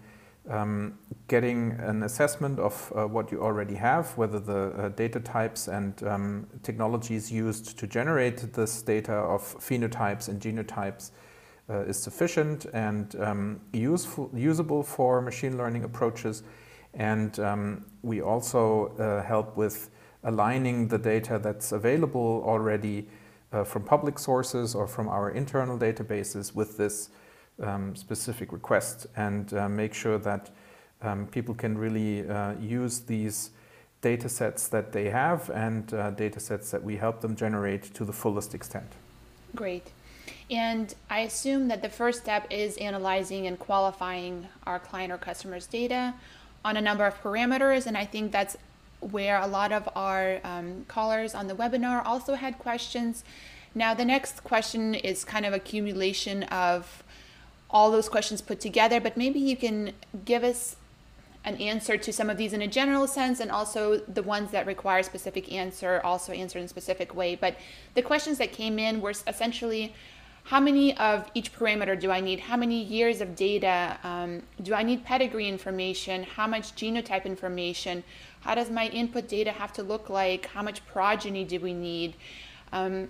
um, 0.48 0.98
getting 1.26 1.72
an 1.72 2.04
assessment 2.04 2.58
of 2.58 2.92
uh, 2.94 3.06
what 3.06 3.32
you 3.32 3.42
already 3.42 3.74
have, 3.74 4.16
whether 4.16 4.38
the 4.38 4.72
uh, 4.72 4.88
data 4.90 5.20
types 5.20 5.68
and 5.68 6.02
um, 6.04 6.46
technologies 6.62 7.30
used 7.30 7.78
to 7.78 7.86
generate 7.86 8.52
this 8.52 8.80
data 8.82 9.12
of 9.12 9.42
phenotypes 9.58 10.28
and 10.28 10.40
genotypes 10.40 11.10
uh, 11.68 11.80
is 11.80 11.98
sufficient 11.98 12.64
and 12.72 13.16
um, 13.16 13.60
useful, 13.72 14.30
usable 14.32 14.82
for 14.82 15.20
machine 15.20 15.58
learning 15.58 15.84
approaches. 15.84 16.42
And 16.94 17.38
um, 17.40 17.84
we 18.02 18.22
also 18.22 18.96
uh, 18.98 19.22
help 19.22 19.56
with 19.56 19.90
aligning 20.24 20.88
the 20.88 20.98
data 20.98 21.38
that's 21.38 21.72
available 21.72 22.42
already 22.46 23.06
uh, 23.52 23.64
from 23.64 23.82
public 23.82 24.18
sources 24.18 24.74
or 24.74 24.86
from 24.86 25.08
our 25.08 25.30
internal 25.30 25.78
databases 25.78 26.54
with 26.54 26.76
this 26.76 27.10
um, 27.62 27.96
specific 27.96 28.52
request 28.52 29.06
and 29.16 29.52
uh, 29.54 29.68
make 29.68 29.94
sure 29.94 30.18
that 30.18 30.50
um, 31.02 31.26
people 31.26 31.54
can 31.54 31.76
really 31.76 32.28
uh, 32.28 32.54
use 32.60 33.00
these 33.00 33.50
data 34.00 34.28
sets 34.28 34.68
that 34.68 34.92
they 34.92 35.10
have 35.10 35.50
and 35.50 35.92
uh, 35.92 36.10
data 36.12 36.38
sets 36.38 36.70
that 36.70 36.82
we 36.82 36.96
help 36.96 37.20
them 37.20 37.34
generate 37.34 37.82
to 37.94 38.04
the 38.04 38.12
fullest 38.12 38.54
extent. 38.54 38.92
Great. 39.54 39.90
And 40.50 40.94
I 41.10 41.20
assume 41.20 41.68
that 41.68 41.82
the 41.82 41.88
first 41.88 42.20
step 42.20 42.46
is 42.50 42.76
analyzing 42.78 43.46
and 43.46 43.58
qualifying 43.58 44.48
our 44.66 44.78
client 44.78 45.12
or 45.12 45.18
customer's 45.18 45.66
data 45.66 46.14
on 46.64 46.76
a 46.76 46.80
number 46.80 47.04
of 47.04 47.20
parameters. 47.22 47.86
And 47.86 47.96
I 47.96 48.04
think 48.04 48.32
that's 48.32 48.56
where 49.00 49.40
a 49.40 49.46
lot 49.46 49.72
of 49.72 49.88
our 49.94 50.40
um, 50.44 50.84
callers 50.88 51.34
on 51.34 51.46
the 51.46 51.54
webinar 51.54 52.04
also 52.04 52.34
had 52.34 52.58
questions. 52.58 53.24
Now, 53.74 53.94
the 53.94 54.04
next 54.04 54.44
question 54.44 54.94
is 54.94 55.24
kind 55.24 55.46
of 55.46 55.52
accumulation 55.52 56.42
of 56.44 57.02
all 57.70 57.90
those 57.90 58.08
questions 58.08 58.40
put 58.40 58.60
together, 58.60 59.00
but 59.00 59.16
maybe 59.16 59.38
you 59.38 59.56
can 59.56 59.92
give 60.24 60.42
us 60.42 60.76
an 61.44 61.56
answer 61.56 61.96
to 61.96 62.12
some 62.12 62.28
of 62.28 62.36
these 62.36 62.52
in 62.52 62.62
a 62.62 62.66
general 62.66 63.06
sense 63.06 63.40
and 63.40 63.50
also 63.50 63.98
the 63.98 64.22
ones 64.22 64.50
that 64.50 64.66
require 64.66 65.02
specific 65.02 65.52
answer 65.52 66.00
also 66.02 66.32
answered 66.32 66.58
in 66.58 66.64
a 66.64 66.68
specific 66.68 67.14
way. 67.14 67.36
But 67.36 67.56
the 67.94 68.02
questions 68.02 68.38
that 68.38 68.52
came 68.52 68.78
in 68.78 69.00
were 69.00 69.14
essentially 69.26 69.94
how 70.44 70.60
many 70.60 70.96
of 70.96 71.30
each 71.34 71.54
parameter 71.54 71.98
do 71.98 72.10
I 72.10 72.20
need? 72.20 72.40
How 72.40 72.56
many 72.56 72.82
years 72.82 73.20
of 73.20 73.36
data? 73.36 73.98
Um, 74.02 74.42
do 74.62 74.72
I 74.72 74.82
need 74.82 75.04
pedigree 75.04 75.46
information? 75.46 76.22
How 76.22 76.46
much 76.46 76.74
genotype 76.74 77.26
information? 77.26 78.02
How 78.40 78.54
does 78.54 78.70
my 78.70 78.88
input 78.88 79.28
data 79.28 79.52
have 79.52 79.72
to 79.74 79.82
look 79.82 80.08
like? 80.08 80.46
How 80.46 80.62
much 80.62 80.86
progeny 80.86 81.44
do 81.44 81.60
we 81.60 81.74
need? 81.74 82.14
Um, 82.72 83.08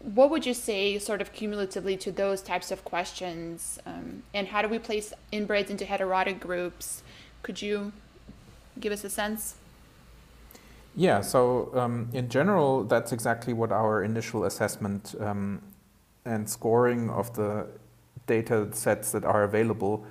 what 0.00 0.30
would 0.30 0.46
you 0.46 0.54
say, 0.54 0.98
sort 0.98 1.20
of 1.20 1.32
cumulatively, 1.32 1.96
to 1.98 2.10
those 2.10 2.40
types 2.40 2.70
of 2.70 2.84
questions? 2.84 3.78
Um, 3.84 4.22
and 4.32 4.48
how 4.48 4.62
do 4.62 4.68
we 4.68 4.78
place 4.78 5.12
inbreds 5.32 5.68
into 5.68 5.84
heterotic 5.84 6.40
groups? 6.40 7.02
Could 7.42 7.60
you 7.60 7.92
give 8.78 8.92
us 8.92 9.04
a 9.04 9.10
sense? 9.10 9.56
Yeah, 10.96 11.20
so 11.20 11.70
um, 11.74 12.08
in 12.12 12.28
general, 12.28 12.84
that's 12.84 13.12
exactly 13.12 13.52
what 13.52 13.70
our 13.70 14.02
initial 14.02 14.44
assessment 14.44 15.14
um, 15.20 15.62
and 16.24 16.48
scoring 16.48 17.10
of 17.10 17.34
the 17.34 17.66
data 18.26 18.68
sets 18.72 19.12
that 19.12 19.24
are 19.24 19.44
available, 19.44 20.04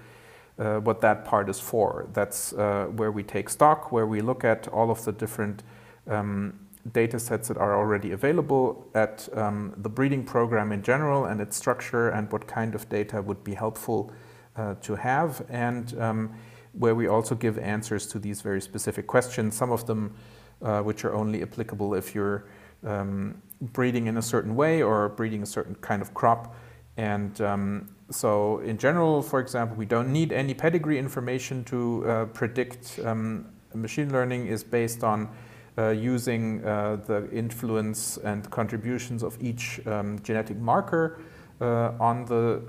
uh, 0.60 0.80
what 0.80 1.02
that 1.02 1.26
part 1.26 1.50
is 1.50 1.60
for. 1.60 2.08
That's 2.14 2.54
uh, 2.54 2.88
where 2.96 3.12
we 3.12 3.24
take 3.24 3.50
stock, 3.50 3.92
where 3.92 4.06
we 4.06 4.22
look 4.22 4.44
at 4.44 4.68
all 4.68 4.92
of 4.92 5.04
the 5.06 5.12
different 5.12 5.64
um, 6.08 6.60
data 6.92 7.20
sets 7.20 7.48
that 7.48 7.58
are 7.58 7.78
already 7.78 8.12
available 8.12 8.88
at 8.94 9.30
um, 9.34 9.74
the 9.78 9.90
breeding 9.90 10.24
program 10.24 10.72
in 10.72 10.82
general 10.82 11.26
and 11.26 11.42
its 11.42 11.56
structure 11.56 12.10
and 12.10 12.32
what 12.32 12.48
kind 12.48 12.76
of 12.76 12.90
data 12.90 13.22
would 13.22 13.44
be 13.44 13.54
helpful 13.54 14.12
uh, 14.56 14.76
to 14.76 14.96
have 14.96 15.46
and 15.50 16.00
um, 16.00 16.34
where 16.74 16.96
we 16.96 17.08
also 17.08 17.36
give 17.36 17.58
answers 17.58 18.08
to 18.08 18.20
these 18.20 18.42
very 18.42 18.62
specific 18.62 19.08
questions, 19.08 19.56
some 19.56 19.72
of 19.72 19.86
them 19.86 20.14
uh, 20.62 20.82
which 20.82 21.06
are 21.06 21.14
only 21.14 21.42
applicable 21.42 21.94
if 21.94 22.14
you're 22.14 22.46
um, 22.86 23.42
breeding 23.62 24.08
in 24.08 24.18
a 24.18 24.22
certain 24.22 24.56
way 24.56 24.82
or 24.82 25.10
breeding 25.10 25.44
a 25.44 25.46
certain 25.46 25.76
kind 25.76 26.02
of 26.02 26.14
crop. 26.14 26.56
And 26.98 27.40
um, 27.42 27.90
so 28.10 28.60
in 28.60 28.78
general, 28.78 29.22
for 29.22 29.40
example, 29.40 29.78
we 29.78 29.86
don't 29.86 30.12
need 30.12 30.32
any 30.32 30.54
pedigree 30.54 30.98
information 30.98 31.64
to 31.66 32.10
uh, 32.10 32.26
predict. 32.26 33.00
Um, 33.04 33.46
machine 33.74 34.12
learning 34.12 34.48
is 34.48 34.64
based 34.64 35.04
on 35.04 35.30
uh, 35.78 35.90
using 35.90 36.66
uh, 36.66 36.98
the 37.06 37.30
influence 37.32 38.18
and 38.18 38.50
contributions 38.50 39.24
of 39.24 39.38
each 39.42 39.86
um, 39.88 40.20
genetic 40.24 40.58
marker 40.58 41.22
uh, 41.62 41.92
on 42.00 42.26
the 42.26 42.62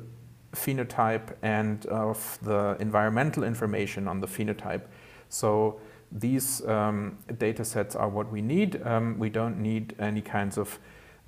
phenotype 0.52 1.35
and 1.42 1.87
of 1.87 2.38
the 2.42 2.76
environmental 2.80 3.44
information 3.44 4.06
on 4.06 4.20
the 4.20 4.26
phenotype. 4.26 4.82
So 5.28 5.80
these 6.12 6.66
um, 6.66 7.18
data 7.38 7.64
sets 7.64 7.97
are 7.97 8.09
what 8.09 8.30
we 8.30 8.42
need. 8.42 8.85
Um, 8.85 9.18
we 9.18 9.30
don't 9.30 9.59
need 9.59 9.94
any 9.99 10.20
kinds 10.20 10.59
of 10.59 10.78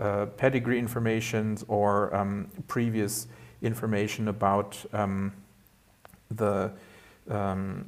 uh, 0.01 0.27
pedigree 0.27 0.79
information 0.79 1.57
or 1.69 2.15
um, 2.15 2.49
previous 2.67 3.29
information 3.63 4.29
about 4.29 4.77
um, 4.93 5.33
the 6.31 6.71
um, 7.31 7.87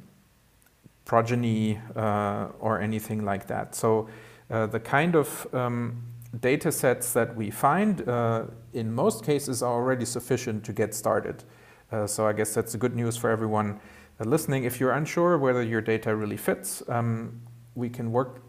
progeny 1.05 1.79
uh, 1.95 2.47
or 2.59 2.81
anything 2.81 3.23
like 3.23 3.47
that. 3.47 3.75
So 3.75 4.09
uh, 4.49 4.65
the 4.67 4.79
kind 4.79 5.15
of 5.15 5.47
um, 5.53 6.01
data 6.39 6.71
sets 6.71 7.13
that 7.13 7.35
we 7.35 7.49
find 7.49 8.07
uh, 8.07 8.45
in 8.73 8.93
most 8.93 9.23
cases 9.23 9.61
are 9.61 9.73
already 9.73 10.05
sufficient 10.05 10.63
to 10.65 10.73
get 10.73 10.93
started. 10.93 11.43
Uh, 11.91 12.07
so 12.07 12.27
I 12.27 12.33
guess 12.33 12.53
that's 12.53 12.71
the 12.71 12.77
good 12.77 12.95
news 12.95 13.15
for 13.15 13.29
everyone 13.29 13.79
uh, 14.19 14.23
listening. 14.25 14.63
If 14.63 14.79
you're 14.79 14.91
unsure 14.91 15.37
whether 15.37 15.61
your 15.61 15.81
data 15.81 16.15
really 16.15 16.37
fits, 16.37 16.83
um, 16.89 17.41
we 17.75 17.89
can 17.89 18.11
work, 18.11 18.41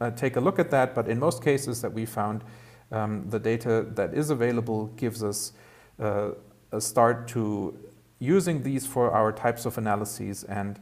uh, 0.00 0.10
take 0.10 0.36
a 0.36 0.40
look 0.40 0.58
at 0.58 0.70
that. 0.70 0.94
But 0.94 1.08
in 1.08 1.18
most 1.18 1.42
cases 1.42 1.80
that 1.82 1.92
we 1.92 2.04
found, 2.04 2.42
um, 2.92 3.28
the 3.30 3.38
data 3.38 3.86
that 3.94 4.14
is 4.14 4.30
available 4.30 4.86
gives 4.96 5.22
us 5.22 5.52
start 6.78 7.28
to 7.28 7.74
using 8.18 8.62
these 8.62 8.86
for 8.86 9.10
our 9.10 9.32
types 9.32 9.66
of 9.66 9.78
analyses 9.78 10.44
and 10.44 10.78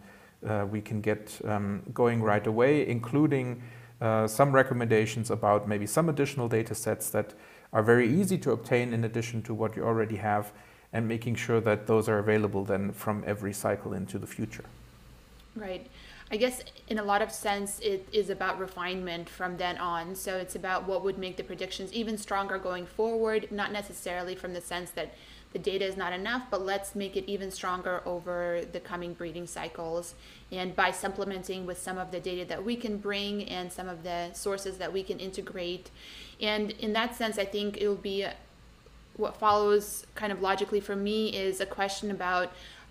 uh, 0.46 0.66
we 0.70 0.80
can 0.80 1.00
get 1.00 1.40
um, 1.44 1.82
going 1.92 2.22
right 2.22 2.46
away, 2.46 2.86
including 2.86 3.62
uh, 4.00 4.26
some 4.26 4.52
recommendations 4.52 5.30
about 5.30 5.66
maybe 5.68 5.86
some 5.86 6.08
additional 6.08 6.48
data 6.48 6.74
sets 6.74 7.10
that 7.10 7.34
are 7.72 7.82
very 7.82 8.08
easy 8.08 8.38
to 8.38 8.52
obtain 8.52 8.92
in 8.92 9.04
addition 9.04 9.42
to 9.42 9.54
what 9.54 9.76
you 9.76 9.84
already 9.84 10.16
have 10.16 10.52
and 10.92 11.08
making 11.08 11.34
sure 11.34 11.60
that 11.60 11.86
those 11.86 12.08
are 12.08 12.18
available 12.18 12.64
then 12.64 12.92
from 12.92 13.24
every 13.26 13.52
cycle 13.52 13.94
into 13.94 14.18
the 14.18 14.26
future. 14.26 14.64
Right. 15.56 15.86
I 16.30 16.36
guess 16.36 16.62
in 16.88 16.98
a 16.98 17.04
lot 17.04 17.22
of 17.22 17.30
sense 17.30 17.78
it 17.80 18.08
is 18.12 18.30
about 18.30 18.58
refinement 18.58 19.28
from 19.28 19.56
then 19.56 19.78
on. 19.78 20.14
So 20.14 20.36
it's 20.36 20.56
about 20.56 20.86
what 20.86 21.04
would 21.04 21.18
make 21.18 21.36
the 21.36 21.44
predictions 21.44 21.92
even 21.92 22.16
stronger 22.16 22.58
going 22.58 22.86
forward, 22.86 23.48
not 23.50 23.72
necessarily 23.72 24.34
from 24.34 24.54
the 24.54 24.60
sense 24.60 24.90
that 24.92 25.14
the 25.52 25.58
data 25.60 25.84
is 25.84 25.96
not 25.96 26.12
enough, 26.12 26.42
but 26.50 26.62
let's 26.62 26.96
make 26.96 27.16
it 27.16 27.24
even 27.30 27.50
stronger 27.52 28.02
over 28.04 28.62
the 28.72 28.80
coming 28.80 29.14
breeding 29.14 29.46
cycles. 29.46 30.14
And 30.50 30.74
by 30.74 30.90
supplementing 30.90 31.64
with 31.64 31.78
some 31.78 31.96
of 31.96 32.10
the 32.10 32.18
data 32.18 32.44
that 32.46 32.64
we 32.64 32.74
can 32.74 32.96
bring 32.96 33.44
and 33.44 33.72
some 33.72 33.88
of 33.88 34.02
the 34.02 34.32
sources 34.32 34.78
that 34.78 34.92
we 34.92 35.04
can 35.04 35.20
integrate. 35.20 35.90
And 36.40 36.72
in 36.72 36.92
that 36.94 37.14
sense, 37.14 37.38
I 37.38 37.44
think 37.44 37.76
it 37.76 37.86
will 37.86 37.94
be 37.94 38.26
what 39.16 39.36
follows 39.36 40.04
kind 40.16 40.32
of 40.32 40.42
logically 40.42 40.80
for 40.80 40.96
me 40.96 41.28
is 41.36 41.60
a 41.60 41.66
question 41.66 42.10
about 42.10 42.50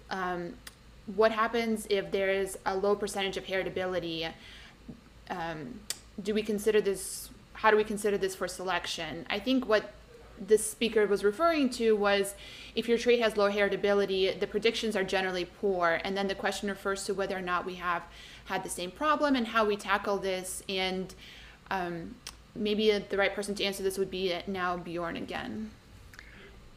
um, 0.10 0.54
what 1.16 1.32
happens 1.32 1.86
if 1.90 2.12
there 2.12 2.30
is 2.30 2.58
a 2.66 2.76
low 2.76 2.96
percentage 2.96 3.38
of 3.38 3.46
heritability. 3.46 4.32
Um, 5.30 5.80
do 6.22 6.34
we 6.34 6.44
consider 6.44 6.82
this? 6.82 7.30
How 7.54 7.72
do 7.72 7.78
we 7.78 7.84
consider 7.84 8.18
this 8.18 8.36
for 8.36 8.48
selection? 8.48 9.26
I 9.30 9.40
think 9.40 9.68
what 9.68 9.94
this 10.40 10.70
speaker 10.70 11.06
was 11.06 11.24
referring 11.24 11.70
to 11.70 11.94
was 11.96 12.36
if 12.76 12.88
your 12.88 12.98
trait 12.98 13.22
has 13.22 13.38
low 13.38 13.52
heritability, 13.52 14.40
the 14.40 14.48
predictions 14.48 14.96
are 14.96 15.04
generally 15.04 15.46
poor. 15.46 16.00
And 16.04 16.18
then 16.18 16.28
the 16.28 16.36
question 16.36 16.70
refers 16.70 17.04
to 17.06 17.14
whether 17.14 17.38
or 17.38 17.42
not 17.42 17.66
we 17.66 17.76
have 17.76 18.04
had 18.46 18.64
the 18.64 18.70
same 18.70 18.92
problem 18.92 19.36
and 19.36 19.48
how 19.48 19.66
we 19.66 19.76
tackle 19.78 20.18
this. 20.18 20.64
And 20.68 21.14
um, 21.70 22.16
maybe 22.56 22.98
the 22.98 23.18
right 23.18 23.34
person 23.34 23.56
to 23.56 23.64
answer 23.64 23.84
this 23.84 23.98
would 23.98 24.12
be 24.12 24.36
now 24.48 24.78
Bjorn 24.78 25.18
again. 25.18 25.72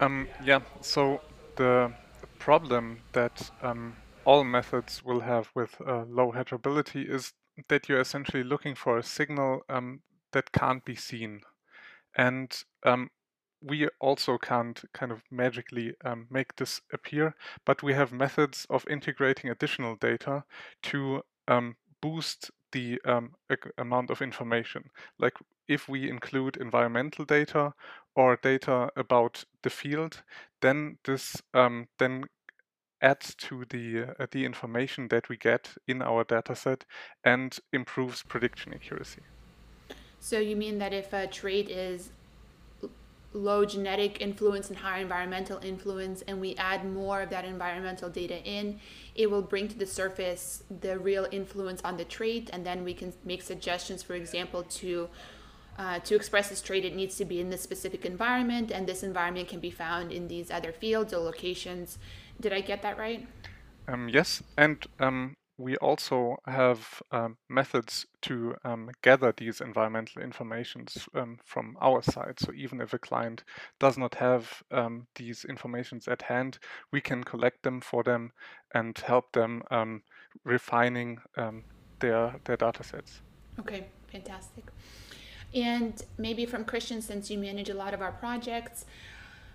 Um, 0.01 0.29
yeah, 0.45 0.61
so 0.83 1.21
the 1.57 1.93
problem 2.39 2.99
that 3.13 3.51
um, 3.63 3.97
all 4.27 4.43
methods 4.43 5.05
will 5.05 5.21
have 5.21 5.51
with 5.55 5.81
uh, 5.87 6.05
low 6.09 6.33
heritability 6.33 7.09
is 7.09 7.33
that 7.69 7.89
you're 7.89 8.01
essentially 8.01 8.43
looking 8.43 8.75
for 8.75 8.99
a 8.99 9.03
signal 9.03 9.61
um, 9.69 10.01
that 10.33 10.53
can't 10.53 10.85
be 10.85 10.97
seen. 10.97 11.41
And 12.17 12.53
um, 12.85 13.11
we 13.63 13.89
also 14.01 14.37
can't 14.37 14.83
kind 14.93 15.13
of 15.13 15.23
magically 15.31 15.95
um, 16.05 16.27
make 16.29 16.57
this 16.57 16.81
appear, 16.93 17.35
but 17.65 17.83
we 17.83 17.95
have 17.95 18.13
methods 18.13 18.67
of 18.69 18.87
integrating 18.91 19.49
additional 19.49 19.97
data 19.97 20.45
to 20.83 21.23
um, 21.49 21.77
boost 22.03 22.51
the 22.73 23.01
um, 23.05 23.31
amount 23.79 24.11
of 24.11 24.21
information. 24.21 24.91
Like 25.19 25.35
if 25.69 25.89
we 25.89 26.11
include 26.11 26.57
environmental 26.57 27.25
data 27.25 27.75
or 28.17 28.39
data 28.43 28.91
about 28.97 29.45
the 29.63 29.71
field, 29.71 30.23
then 30.61 30.99
this 31.05 31.41
um, 31.55 31.87
then 31.99 32.25
adds 33.03 33.35
to 33.35 33.65
the 33.69 34.15
uh, 34.19 34.27
the 34.31 34.45
information 34.45 35.09
that 35.09 35.29
we 35.29 35.37
get 35.37 35.75
in 35.87 36.03
our 36.03 36.25
dataset 36.25 36.83
and 37.25 37.59
improves 37.73 38.23
prediction 38.23 38.73
accuracy. 38.75 39.23
So 40.21 40.39
you 40.39 40.57
mean 40.57 40.79
that 40.79 40.93
if 40.93 41.13
a 41.13 41.27
trait 41.27 41.69
is 41.69 42.11
low 43.37 43.65
genetic 43.65 44.21
influence 44.21 44.71
and 44.71 44.79
high 44.79 44.99
environmental 44.99 45.59
influence 45.63 46.23
and 46.23 46.41
we 46.41 46.55
add 46.57 46.91
more 46.91 47.21
of 47.21 47.31
that 47.31 47.45
environmental 47.45 48.09
data 48.09 48.43
in 48.45 48.81
it 49.15 49.31
will 49.31 49.43
bring 49.43 49.69
to 49.69 49.79
the 49.79 49.87
surface 49.87 50.65
the 50.81 50.99
real 50.99 51.27
influence 51.31 51.81
on 51.85 51.97
the 51.97 52.05
trait 52.05 52.49
and 52.53 52.65
then 52.65 52.83
we 52.83 52.95
can 52.95 53.13
make 53.25 53.43
suggestions 53.43 54.03
for 54.03 54.15
example 54.15 54.63
to 54.65 55.09
uh, 55.79 55.99
to 55.99 56.15
express 56.15 56.49
this 56.49 56.63
trait 56.63 56.87
it 56.87 56.97
needs 56.97 57.17
to 57.17 57.25
be 57.27 57.39
in 57.39 57.51
this 57.51 57.61
specific 57.61 58.07
environment 58.07 58.71
and 58.71 58.87
this 58.87 59.03
environment 59.03 59.47
can 59.47 59.61
be 59.61 59.71
found 59.71 60.11
in 60.11 60.29
these 60.29 60.51
other 60.51 60.73
fields 60.73 61.13
or 61.13 61.19
locations 61.19 61.99
did 62.41 62.53
i 62.53 62.61
get 62.61 62.83
that 62.83 62.99
right 62.99 63.27
um, 63.89 64.09
yes 64.09 64.43
and 64.57 64.87
um, 65.01 65.37
we 65.59 65.77
also 65.79 66.37
have 66.47 67.03
um, 67.13 67.37
methods 67.49 68.07
to 68.23 68.55
um, 68.65 68.91
gather 69.03 69.33
these 69.37 69.61
environmental 69.61 70.23
informations 70.23 71.09
um, 71.15 71.39
from 71.45 71.79
our 71.81 72.03
side. 72.03 72.39
So 72.39 72.53
even 72.55 72.81
if 72.81 72.93
a 72.93 72.99
client 72.99 73.43
does 73.79 73.97
not 73.97 74.15
have 74.17 74.63
um, 74.71 75.07
these 75.15 75.47
informations 75.47 76.09
at 76.09 76.23
hand, 76.23 76.59
we 76.93 77.01
can 77.01 77.25
collect 77.25 77.63
them 77.63 77.81
for 77.81 78.03
them 78.03 78.33
and 78.75 78.97
help 78.99 79.33
them 79.33 79.63
um, 79.71 80.03
refining 80.45 81.19
um, 81.39 81.65
their 82.01 82.37
their 82.45 82.59
data 82.59 82.85
sets. 82.85 83.23
Okay, 83.59 83.87
fantastic. 84.13 84.65
And 85.55 86.03
maybe 86.19 86.45
from 86.45 86.67
Christian, 86.67 87.01
since 87.01 87.31
you 87.31 87.39
manage 87.39 87.71
a 87.71 87.75
lot 87.75 87.95
of 87.95 88.03
our 88.03 88.13
projects, 88.13 88.85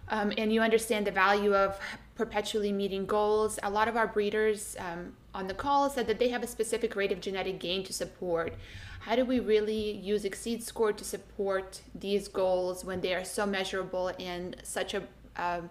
um, 0.09 0.33
and 0.35 0.51
you 0.51 0.61
understand 0.61 1.05
the 1.05 1.11
value 1.11 1.53
of 1.53 1.79
perpetually 2.21 2.71
meeting 2.71 3.07
goals. 3.07 3.57
A 3.63 3.69
lot 3.77 3.87
of 3.87 3.95
our 3.97 4.05
breeders 4.05 4.75
um, 4.77 5.13
on 5.33 5.47
the 5.47 5.55
call 5.55 5.89
said 5.89 6.05
that 6.05 6.19
they 6.19 6.29
have 6.29 6.43
a 6.43 6.47
specific 6.57 6.95
rate 6.95 7.11
of 7.11 7.19
genetic 7.19 7.59
gain 7.59 7.83
to 7.85 7.93
support. 7.93 8.53
How 8.99 9.15
do 9.15 9.25
we 9.25 9.39
really 9.39 9.93
use 10.11 10.23
xSeedScore 10.23 10.95
to 10.97 11.03
support 11.03 11.81
these 11.95 12.27
goals 12.27 12.85
when 12.85 13.01
they 13.01 13.15
are 13.15 13.23
so 13.23 13.47
measurable 13.47 14.11
and 14.19 14.55
such 14.61 14.93
a 14.93 15.01
uh, 15.35 15.61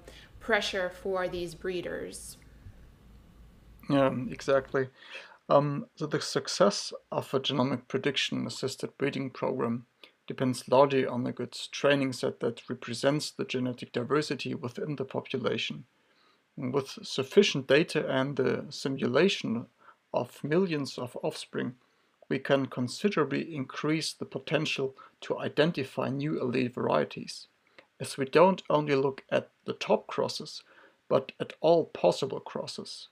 pressure 0.41 0.91
for 1.03 1.29
these 1.29 1.55
breeders? 1.55 2.37
Yeah, 3.89 4.13
exactly. 4.29 4.89
Um, 5.49 5.87
so 5.95 6.07
the 6.07 6.21
success 6.21 6.93
of 7.13 7.33
a 7.33 7.39
genomic 7.39 7.87
prediction 7.87 8.45
assisted 8.45 8.91
breeding 8.99 9.31
program 9.31 9.87
depends 10.27 10.69
largely 10.69 11.07
on 11.07 11.25
a 11.29 11.33
good 11.33 11.57
training 11.71 12.13
set 12.13 12.41
that 12.41 12.69
represents 12.69 13.31
the 13.31 13.45
genetic 13.45 13.93
diversity 13.93 14.53
within 14.53 14.97
the 14.97 15.05
population. 15.05 15.85
With 16.61 16.99
sufficient 17.03 17.66
data 17.66 18.07
and 18.07 18.37
the 18.37 18.66
simulation 18.68 19.66
of 20.12 20.44
millions 20.44 20.99
of 20.99 21.16
offspring, 21.23 21.77
we 22.29 22.38
can 22.38 22.66
considerably 22.66 23.55
increase 23.55 24.12
the 24.12 24.27
potential 24.27 24.94
to 25.23 25.38
identify 25.38 26.11
new 26.11 26.33
allele 26.35 26.73
varieties, 26.73 27.46
as 27.99 28.18
we 28.18 28.27
don't 28.27 28.62
only 28.68 28.94
look 28.94 29.25
at 29.31 29.49
the 29.64 29.73
top 29.73 30.07
crosses, 30.07 30.62
but 31.09 31.33
at 31.40 31.55
all 31.62 31.87
possible 31.87 32.40
crosses. 32.40 33.09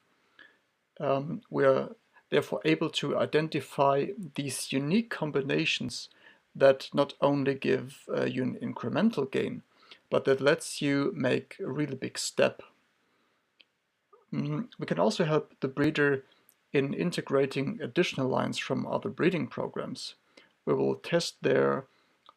Um, 1.01 1.41
we 1.49 1.65
are 1.65 1.97
therefore 2.29 2.61
able 2.67 2.91
to 2.91 3.17
identify 3.17 4.09
these 4.35 4.73
unique 4.73 5.09
combinations 5.09 6.11
that 6.55 6.91
not 6.93 7.15
only 7.23 7.55
give 7.55 8.05
uh, 8.15 8.25
you 8.25 8.43
an 8.43 8.59
incremental 8.61 9.31
gain, 9.31 9.63
but 10.11 10.27
that 10.27 10.43
lets 10.43 10.83
you 10.83 11.13
make 11.17 11.57
a 11.61 11.67
really 11.67 11.97
big 11.97 12.19
step. 12.19 12.63
Mm, 14.33 14.69
we 14.79 14.87
can 14.87 14.99
also 14.99 15.25
help 15.25 15.55
the 15.61 15.69
breeder 15.69 16.25
in 16.73 16.93
integrating 16.93 17.79
additional 17.83 18.29
lines 18.29 18.59
from 18.59 18.87
other 18.87 19.09
breeding 19.09 19.47
programs. 19.47 20.15
We 20.67 20.75
will 20.75 20.97
test 20.97 21.43
their 21.43 21.87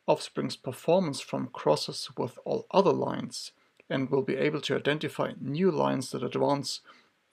offspring's 0.08 0.56
performance 0.56 1.20
from 1.20 1.48
crosses 1.48 2.10
with 2.18 2.40
all 2.46 2.66
other 2.72 2.94
lines 2.94 3.52
and 3.90 4.10
will 4.10 4.22
be 4.22 4.38
able 4.38 4.62
to 4.62 4.76
identify 4.76 5.34
new 5.40 5.70
lines 5.70 6.12
that 6.12 6.24
advance 6.24 6.80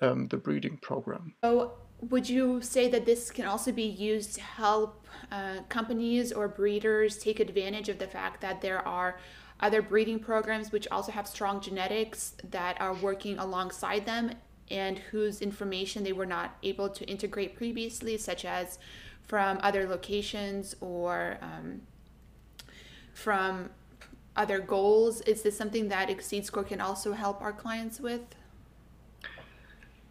um, 0.00 0.26
the 0.26 0.36
breeding 0.36 0.76
program. 0.78 1.34
So 1.44 1.74
would 2.00 2.28
you 2.28 2.60
say 2.62 2.88
that 2.88 3.06
this 3.06 3.30
can 3.30 3.46
also 3.46 3.72
be 3.72 3.84
used 3.84 4.34
to 4.34 4.40
help 4.40 5.06
uh, 5.32 5.60
companies 5.68 6.32
or 6.32 6.48
breeders 6.48 7.16
take 7.18 7.40
advantage 7.40 7.88
of 7.88 7.98
the 7.98 8.06
fact 8.06 8.40
that 8.40 8.60
there 8.60 8.86
are 8.86 9.18
other 9.60 9.82
breeding 9.82 10.20
programs 10.20 10.70
which 10.70 10.86
also 10.88 11.10
have 11.10 11.26
strong 11.26 11.60
genetics 11.60 12.34
that 12.50 12.80
are 12.80 12.94
working 12.94 13.38
alongside 13.38 14.06
them 14.06 14.30
and 14.70 14.98
whose 14.98 15.40
information 15.40 16.04
they 16.04 16.12
were 16.12 16.26
not 16.26 16.56
able 16.62 16.88
to 16.88 17.04
integrate 17.06 17.56
previously, 17.56 18.16
such 18.16 18.44
as 18.44 18.78
from 19.22 19.58
other 19.62 19.88
locations 19.88 20.74
or 20.80 21.38
um, 21.42 21.82
from 23.12 23.70
other 24.36 24.60
goals? 24.60 25.20
Is 25.22 25.42
this 25.42 25.56
something 25.56 25.88
that 25.88 26.08
xSeedScore 26.08 26.66
can 26.66 26.80
also 26.80 27.12
help 27.12 27.42
our 27.42 27.52
clients 27.52 28.00
with? 28.00 28.22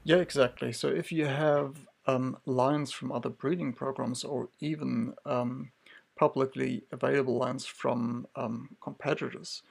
Yeah, 0.04 0.18
exactly. 0.18 0.72
So 0.72 0.88
if 0.88 1.12
you 1.12 1.26
have 1.26 1.76
um, 2.06 2.38
lines 2.46 2.92
from 2.92 3.12
other 3.12 3.30
breeding 3.30 3.74
programs 3.74 4.24
or 4.24 4.50
even 4.60 5.14
um, 5.26 5.72
publicly 6.18 6.84
available 6.92 7.38
lines 7.38 7.66
from 7.66 8.28
um, 8.36 8.70
competitors, 8.82 9.64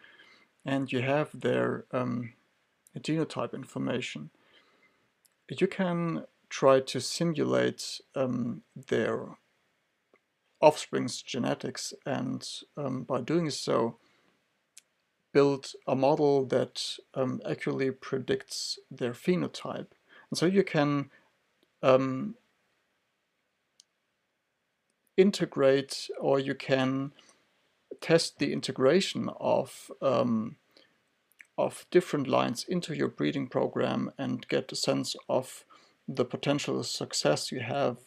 and 0.64 0.90
you 0.92 1.00
have 1.00 1.30
their 1.32 1.84
um, 1.92 2.32
genotype 2.98 3.54
information, 3.54 4.30
you 5.48 5.66
can 5.66 6.24
try 6.48 6.80
to 6.80 7.00
simulate 7.00 8.00
um, 8.14 8.62
their 8.88 9.36
offspring's 10.60 11.22
genetics 11.22 11.92
and 12.04 12.48
um, 12.76 13.02
by 13.02 13.20
doing 13.20 13.50
so 13.50 13.98
build 15.32 15.72
a 15.86 15.94
model 15.94 16.46
that 16.46 16.82
accurately 17.46 17.90
predicts 17.90 18.78
their 18.90 19.12
phenotype. 19.12 19.88
And 20.30 20.38
so 20.38 20.46
you 20.46 20.64
can 20.64 21.10
um, 21.82 22.36
integrate 25.16 26.08
or 26.18 26.38
you 26.38 26.54
can 26.54 27.12
test 28.00 28.38
the 28.38 28.50
integration 28.50 29.28
of 29.38 29.90
um, 30.00 30.56
of 31.58 31.86
different 31.90 32.28
lines 32.28 32.64
into 32.68 32.94
your 32.94 33.08
breeding 33.08 33.48
program 33.48 34.10
and 34.18 34.46
get 34.48 34.70
a 34.72 34.76
sense 34.76 35.16
of 35.28 35.64
the 36.08 36.24
potential 36.24 36.82
success 36.82 37.50
you 37.50 37.60
have 37.60 37.98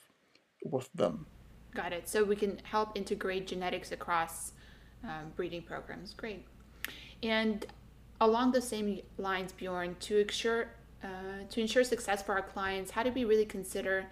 with 0.64 0.90
them. 0.94 1.26
Got 1.74 1.94
it. 1.94 2.08
So 2.08 2.24
we 2.24 2.36
can 2.36 2.60
help 2.64 2.96
integrate 2.96 3.48
genetics 3.48 3.92
across 3.92 4.54
um, 5.04 5.32
breeding 5.36 5.62
programs. 5.62 6.14
Great. 6.14 6.46
And 7.24 7.66
along 8.22 8.52
the 8.52 8.62
same 8.62 9.02
lines, 9.18 9.52
Bjorn, 9.52 9.96
to 10.02 10.20
ensure 10.20 10.70
uh, 11.02 11.46
to 11.50 11.62
ensure 11.62 11.84
success 11.86 12.22
for 12.22 12.34
our 12.34 12.42
clients, 12.42 12.92
how 12.92 13.04
do 13.04 13.12
we 13.12 13.24
really 13.24 13.46
consider 13.46 14.06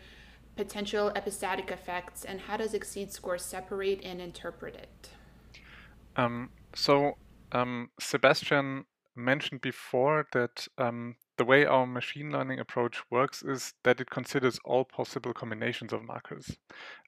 potential 0.55 1.11
epistatic 1.17 1.69
effects 1.69 2.23
and 2.23 2.39
how 2.39 2.55
does 2.55 2.71
xSeedScore 2.71 3.39
separate 3.39 4.01
and 4.05 4.21
interpret 4.21 4.75
it? 4.75 5.09
Um, 6.15 6.49
so 6.73 7.17
um, 7.51 7.89
Sebastian 7.99 8.85
mentioned 9.17 9.61
before 9.61 10.27
that 10.33 10.67
um, 10.77 11.15
the 11.37 11.45
way 11.45 11.65
our 11.65 11.85
machine 11.85 12.31
learning 12.31 12.59
approach 12.59 13.01
works 13.09 13.43
is 13.43 13.73
that 13.83 13.99
it 13.99 14.09
considers 14.09 14.59
all 14.65 14.85
possible 14.85 15.33
combinations 15.33 15.93
of 15.93 16.03
markers. 16.03 16.57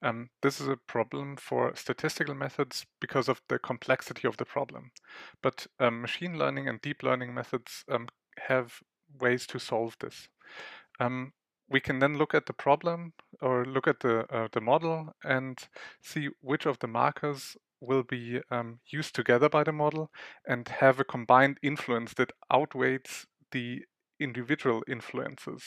Um, 0.02 0.30
this 0.42 0.62
is 0.62 0.68
a 0.68 0.78
problem 0.78 1.36
for 1.38 1.76
statistical 1.76 2.36
methods 2.36 2.86
because 3.00 3.28
of 3.28 3.42
the 3.48 3.60
complexity 3.60 4.28
of 4.28 4.38
the 4.38 4.46
problem. 4.46 4.92
But 5.42 5.68
um, 5.80 6.02
machine 6.02 6.38
learning 6.38 6.68
and 6.68 6.82
deep 6.82 7.04
learning 7.04 7.34
methods 7.34 7.84
um, 7.90 8.08
have 8.48 8.82
ways 9.20 9.48
to 9.48 9.60
solve 9.60 9.96
this. 10.00 10.30
Um, 11.00 11.34
we 11.70 11.80
can 11.80 12.00
then 12.00 12.18
look 12.18 12.34
at 12.34 12.46
the 12.46 12.54
problem 12.54 13.14
or 13.42 13.66
look 13.66 13.88
at 13.88 14.00
the, 14.00 14.26
uh, 14.34 14.48
the 14.52 14.62
model 14.62 15.14
and 15.24 15.58
see 16.02 16.30
which 16.42 16.66
of 16.66 16.80
the 16.80 16.88
markers 16.88 17.56
will 17.82 18.04
be 18.04 18.42
um, 18.52 18.80
used 18.88 19.16
together 19.16 19.50
by 19.50 19.64
the 19.64 19.72
model 19.72 20.12
and 20.48 20.68
have 20.68 21.00
a 21.00 21.04
combined 21.04 21.58
influence 21.62 22.14
that 22.16 22.32
outweighs 22.52 23.26
the 23.52 23.84
individual 24.20 24.84
influences. 24.88 25.64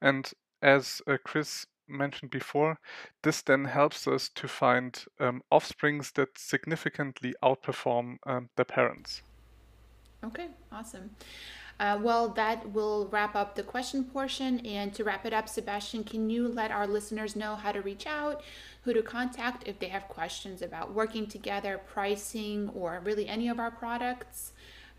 And 0.00 0.30
as 0.62 1.02
uh, 1.06 1.16
Chris 1.24 1.66
mentioned 1.88 2.30
before, 2.30 2.78
this 3.22 3.42
then 3.42 3.64
helps 3.64 4.06
us 4.06 4.30
to 4.36 4.48
find 4.48 5.04
um, 5.20 5.42
offsprings 5.50 6.12
that 6.12 6.38
significantly 6.38 7.34
outperform 7.42 8.16
um, 8.26 8.48
their 8.56 8.64
parents. 8.64 9.22
Okay, 10.24 10.48
awesome. 10.70 11.10
Uh, 11.80 11.98
well, 12.00 12.28
that 12.28 12.72
will 12.72 13.08
wrap 13.08 13.34
up 13.34 13.54
the 13.54 13.62
question 13.62 14.04
portion. 14.04 14.60
And 14.66 14.94
to 14.94 15.04
wrap 15.04 15.26
it 15.26 15.32
up, 15.32 15.48
Sebastian, 15.48 16.04
can 16.04 16.30
you 16.30 16.48
let 16.48 16.70
our 16.70 16.86
listeners 16.86 17.34
know 17.34 17.56
how 17.56 17.72
to 17.72 17.80
reach 17.80 18.06
out, 18.06 18.42
who 18.82 18.92
to 18.92 19.02
contact 19.02 19.66
if 19.66 19.78
they 19.78 19.88
have 19.88 20.08
questions 20.08 20.62
about 20.62 20.94
working 20.94 21.26
together, 21.26 21.80
pricing, 21.86 22.68
or 22.74 23.00
really 23.04 23.28
any 23.28 23.48
of 23.48 23.58
our 23.58 23.70
products? 23.70 24.52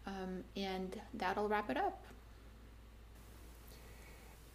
Um, 0.06 0.44
and 0.56 1.00
that'll 1.14 1.48
wrap 1.48 1.70
it 1.70 1.78
up. 1.78 2.04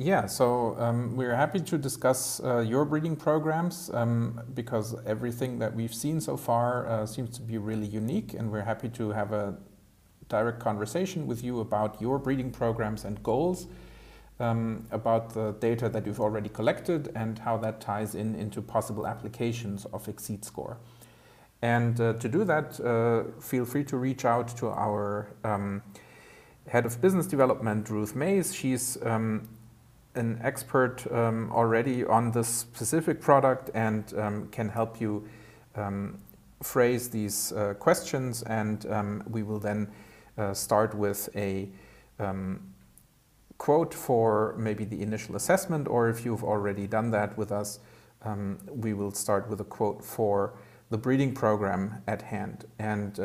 Yeah, 0.01 0.27
so 0.27 0.77
um, 0.79 1.17
we're 1.17 1.35
happy 1.35 1.59
to 1.59 1.77
discuss 1.77 2.41
uh, 2.45 2.61
your 2.61 2.85
breeding 2.85 3.17
programs 3.17 3.91
um, 3.93 4.41
because 4.55 4.95
everything 5.05 5.59
that 5.59 5.75
we've 5.75 5.93
seen 5.93 6.21
so 6.21 6.37
far 6.37 6.87
uh, 6.87 7.05
seems 7.05 7.31
to 7.31 7.43
be 7.43 7.59
really 7.59 7.89
unique, 7.89 8.33
and 8.33 8.53
we're 8.53 8.63
happy 8.63 8.89
to 8.91 9.11
have 9.11 9.33
a 9.33 9.57
direct 10.29 10.61
conversation 10.61 11.27
with 11.27 11.43
you 11.43 11.61
about 11.61 12.01
your 12.01 12.19
breeding 12.19 12.51
programs 12.51 13.05
and 13.05 13.23
goals, 13.23 13.67
um, 14.41 14.87
about 14.91 15.35
the 15.35 15.53
data 15.61 15.89
that 15.89 16.07
you've 16.07 16.21
already 16.21 16.49
collected, 16.49 17.11
and 17.15 17.39
how 17.39 17.57
that 17.57 17.81
ties 17.81 18.15
in 18.15 18.35
into 18.35 18.63
possible 18.63 19.07
applications 19.07 19.85
of 19.87 20.07
xSeedScore. 20.07 20.77
And 21.63 22.01
uh, 22.01 22.13
to 22.15 22.29
do 22.29 22.45
that, 22.45 22.79
uh, 22.81 23.41
feel 23.41 23.65
free 23.65 23.85
to 23.85 23.97
reach 23.97 24.25
out 24.25 24.57
to 24.59 24.69
our 24.69 25.29
um, 25.43 25.83
head 26.69 26.87
of 26.87 27.01
business 27.01 27.27
development, 27.27 27.91
Ruth 27.91 28.15
Mays. 28.15 28.55
She's 28.55 28.97
um, 29.03 29.49
an 30.15 30.39
expert 30.43 31.11
um, 31.13 31.51
already 31.53 32.05
on 32.05 32.31
this 32.31 32.49
specific 32.49 33.21
product 33.21 33.71
and 33.75 34.13
um, 34.19 34.49
can 34.49 34.69
help 34.69 35.01
you 35.01 35.27
um, 35.75 36.19
phrase 36.63 37.09
these 37.09 37.53
uh, 37.53 37.75
questions 37.75 38.43
and 38.43 38.87
um, 38.87 39.23
we 39.31 39.43
will 39.43 39.61
then 39.61 39.89
uh, 40.39 40.55
start 40.55 40.95
with 40.95 41.29
a 41.35 41.69
um, 42.19 42.61
quote 43.59 43.93
for 43.93 44.55
maybe 44.59 44.85
the 44.85 45.03
initial 45.03 45.37
assessment 45.37 45.89
or 45.89 46.09
if 46.09 46.25
you've 46.25 46.45
already 46.45 46.87
done 46.87 47.11
that 47.11 47.37
with 47.37 47.51
us 47.51 47.81
um, 48.23 48.59
we 48.69 48.95
will 48.95 49.13
start 49.13 49.49
with 49.49 49.61
a 49.61 49.65
quote 49.65 50.05
for 50.05 50.55
the 50.91 50.99
breeding 50.99 51.35
program 51.35 52.03
at 52.07 52.23
hand 52.23 52.65
and 52.79 53.21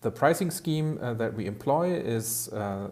the 0.00 0.10
pricing 0.10 0.50
scheme 0.50 0.98
uh, 1.00 1.14
that 1.14 1.32
we 1.32 1.46
employ 1.46 1.94
is 1.94 2.48
uh, 2.48 2.90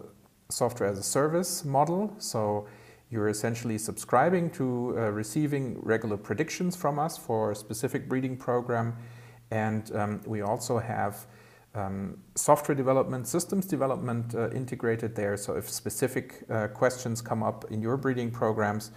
software 0.48 0.88
as 0.88 0.98
a 0.98 1.02
service 1.02 1.64
model 1.64 2.14
so 2.18 2.68
you're 3.10 3.28
essentially 3.28 3.76
subscribing 3.76 4.50
to 4.50 4.94
uh, 4.96 5.10
receiving 5.10 5.78
regular 5.82 6.16
predictions 6.16 6.76
from 6.76 6.98
us 6.98 7.18
for 7.18 7.50
a 7.50 7.56
specific 7.56 8.08
breeding 8.08 8.36
program. 8.36 8.96
And 9.50 9.94
um, 9.96 10.20
we 10.24 10.42
also 10.42 10.78
have 10.78 11.26
um, 11.74 12.18
software 12.34 12.74
development, 12.74 13.26
systems 13.26 13.66
development 13.66 14.34
uh, 14.34 14.50
integrated 14.50 15.14
there. 15.14 15.36
So 15.36 15.56
if 15.56 15.68
specific 15.68 16.44
uh, 16.50 16.68
questions 16.68 17.20
come 17.22 17.42
up 17.42 17.64
in 17.70 17.80
your 17.80 17.96
breeding 17.96 18.30
programs 18.30 18.90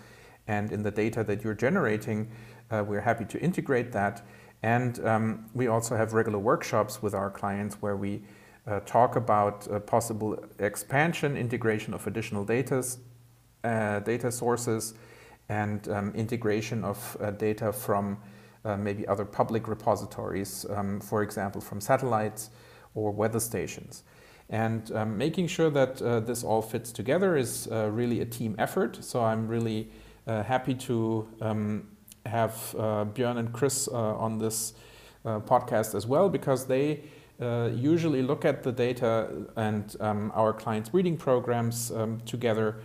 and 0.48 0.72
in 0.72 0.84
the 0.84 0.92
data 0.92 1.24
that 1.24 1.44
you're 1.44 1.54
generating, 1.54 2.32
uh, 2.72 2.84
we're 2.86 3.02
happy 3.02 3.26
to 3.26 3.40
integrate 3.40 3.92
that. 3.92 4.26
And 4.64 5.06
um, 5.06 5.46
we 5.54 5.68
also 5.68 5.96
have 5.96 6.14
regular 6.14 6.40
workshops 6.40 7.02
with 7.02 7.14
our 7.14 7.30
clients 7.30 7.76
where 7.82 7.98
we 7.98 8.24
uh, 8.66 8.80
talk 8.82 9.16
about 9.18 9.86
possible 9.86 10.42
expansion, 10.60 11.36
integration 11.36 11.94
of 11.94 12.08
additional 12.08 12.46
data 12.46 12.82
uh, 13.64 14.00
data 14.02 14.30
sources 14.30 14.94
and 15.48 15.88
um, 15.88 16.12
integration 16.16 16.84
of 16.84 17.16
uh, 17.22 17.32
data 17.32 17.72
from 17.72 18.18
uh, 18.66 18.78
maybe 18.78 19.08
other 19.08 19.26
public 19.26 19.68
repositories, 19.68 20.66
um, 20.70 21.00
for 21.00 21.22
example, 21.22 21.62
from 21.62 21.82
satellites 21.82 22.50
or 22.96 23.12
weather 23.12 23.40
stations. 23.40 24.04
And 24.50 24.92
um, 24.92 25.18
making 25.18 25.48
sure 25.48 25.70
that 25.70 26.02
uh, 26.02 26.20
this 26.20 26.44
all 26.44 26.62
fits 26.62 26.92
together 26.92 27.36
is 27.36 27.68
uh, 27.72 27.90
really 27.92 28.22
a 28.22 28.26
team 28.26 28.56
effort. 28.58 29.04
So 29.04 29.24
I'm 29.24 29.48
really 29.48 29.90
uh, 30.28 30.44
happy 30.44 30.76
to 30.76 31.28
um, 31.42 31.88
have 32.26 32.54
Björn 32.78 33.38
and 33.38 33.52
Chris 33.52 33.88
on 33.90 34.38
this 34.38 34.74
podcast 35.26 35.94
as 35.96 36.08
well 36.08 36.30
because 36.30 36.66
they 36.66 37.04
usually 37.40 38.22
look 38.22 38.46
at 38.46 38.64
the 38.64 38.72
data 38.72 39.30
and 39.58 39.96
um, 40.00 40.32
our 40.34 40.54
clients' 40.54 40.90
breeding 40.90 41.18
programs 41.18 41.92
um, 41.92 42.22
together 42.22 42.82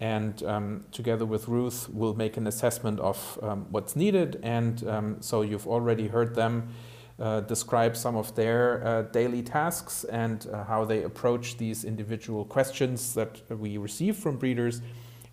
and 0.00 0.42
um, 0.44 0.84
together 0.92 1.26
with 1.26 1.46
Ruth, 1.46 1.88
we'll 1.92 2.14
make 2.14 2.38
an 2.38 2.46
assessment 2.46 2.98
of 3.00 3.38
um, 3.42 3.66
what's 3.70 3.94
needed. 3.94 4.40
And 4.42 4.86
um, 4.88 5.16
so 5.20 5.42
you've 5.42 5.66
already 5.66 6.08
heard 6.08 6.34
them 6.34 6.68
uh, 7.18 7.40
describe 7.40 7.94
some 7.94 8.16
of 8.16 8.34
their 8.34 8.82
uh, 8.82 9.02
daily 9.02 9.42
tasks 9.42 10.04
and 10.04 10.46
uh, 10.46 10.64
how 10.64 10.86
they 10.86 11.02
approach 11.02 11.58
these 11.58 11.84
individual 11.84 12.46
questions 12.46 13.12
that 13.12 13.42
we 13.50 13.76
receive 13.76 14.16
from 14.16 14.38
breeders. 14.38 14.80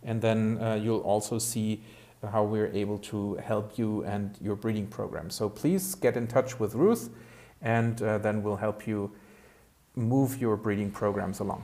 And 0.04 0.22
then 0.22 0.58
uh, 0.62 0.76
you'll 0.76 1.00
also 1.00 1.40
see 1.40 1.82
how 2.30 2.44
we're 2.44 2.72
able 2.74 2.98
to 2.98 3.36
help 3.36 3.78
you 3.78 4.04
and 4.04 4.38
your 4.42 4.58
breeding 4.58 4.88
program. 4.88 5.30
So 5.30 5.48
please 5.48 5.96
get 5.96 6.18
in 6.18 6.28
touch 6.28 6.60
with 6.60 6.76
Ruth, 6.76 7.10
and 7.62 8.02
uh, 8.02 8.18
then 8.18 8.44
we'll 8.44 8.58
help 8.58 8.86
you 8.86 9.12
move 9.96 10.42
your 10.42 10.58
breeding 10.58 10.92
programs 10.92 11.40
along. 11.40 11.64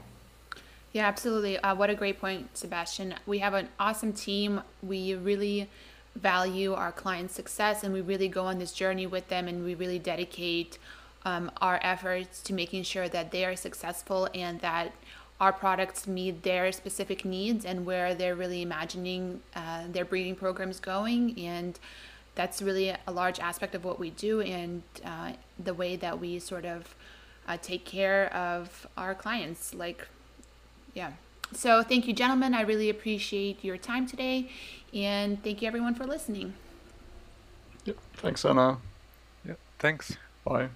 Yeah, 0.94 1.08
absolutely. 1.08 1.58
Uh, 1.58 1.76
what 1.76 1.90
a 1.90 1.96
great 1.96 2.20
point, 2.20 2.56
Sebastian. 2.56 3.16
We 3.26 3.40
have 3.40 3.54
an 3.56 3.70
awesome 3.80 4.14
team. 4.14 4.62
We 4.84 5.16
really 5.16 5.70
value 6.16 6.74
our 6.74 6.92
clients' 6.92 7.34
success 7.34 7.84
and 7.84 7.92
we 7.94 8.02
really 8.02 8.28
go 8.28 8.46
on 8.46 8.60
this 8.60 8.72
journey 8.72 9.08
with 9.08 9.28
them 9.30 9.48
and 9.48 9.64
we 9.66 9.74
really 9.74 9.98
dedicate 9.98 10.78
um, 11.26 11.50
our 11.62 11.80
efforts 11.82 12.42
to 12.44 12.54
making 12.54 12.84
sure 12.84 13.10
that 13.10 13.32
they 13.32 13.44
are 13.46 13.56
successful 13.56 14.30
and 14.36 14.60
that 14.62 14.94
our 15.42 15.52
products 15.52 16.06
meet 16.08 16.44
their 16.44 16.72
specific 16.72 17.26
needs 17.26 17.66
and 17.66 17.86
where 17.88 18.14
they're 18.14 18.36
really 18.36 18.62
imagining 18.62 19.42
uh, 19.56 19.84
their 19.92 20.06
breeding 20.06 20.36
programs 20.36 20.80
going. 20.80 21.38
And 21.40 21.80
that's 22.36 22.62
really 22.62 22.94
a 23.08 23.12
large 23.12 23.40
aspect 23.40 23.74
of 23.74 23.84
what 23.84 24.00
we 24.00 24.12
do 24.12 24.42
and 24.42 24.84
uh, 25.04 25.32
the 25.58 25.74
way 25.74 25.96
that 25.96 26.20
we 26.20 26.38
sort 26.38 26.66
of 26.66 26.94
uh, 27.48 27.58
take 27.60 27.84
care 27.86 28.32
of 28.34 28.86
our 28.96 29.16
clients. 29.16 29.74
Like 29.74 30.08
yeah. 30.94 31.12
So 31.54 31.84
thank 31.84 32.08
you, 32.08 32.14
gentlemen. 32.14 32.54
I 32.54 32.62
really 32.62 32.90
appreciate 32.90 33.64
your 33.64 33.78
time 33.78 34.08
today, 34.08 34.50
and 34.94 35.44
thank 35.44 35.62
you 35.62 35.68
everyone 35.68 35.96
for 35.96 36.06
listening. 36.06 36.54
Yep. 37.86 37.98
Thanks, 38.16 38.46
Anna. 38.46 38.78
Yeah. 39.46 39.56
Thanks. 39.80 40.18
Bye. 40.46 40.70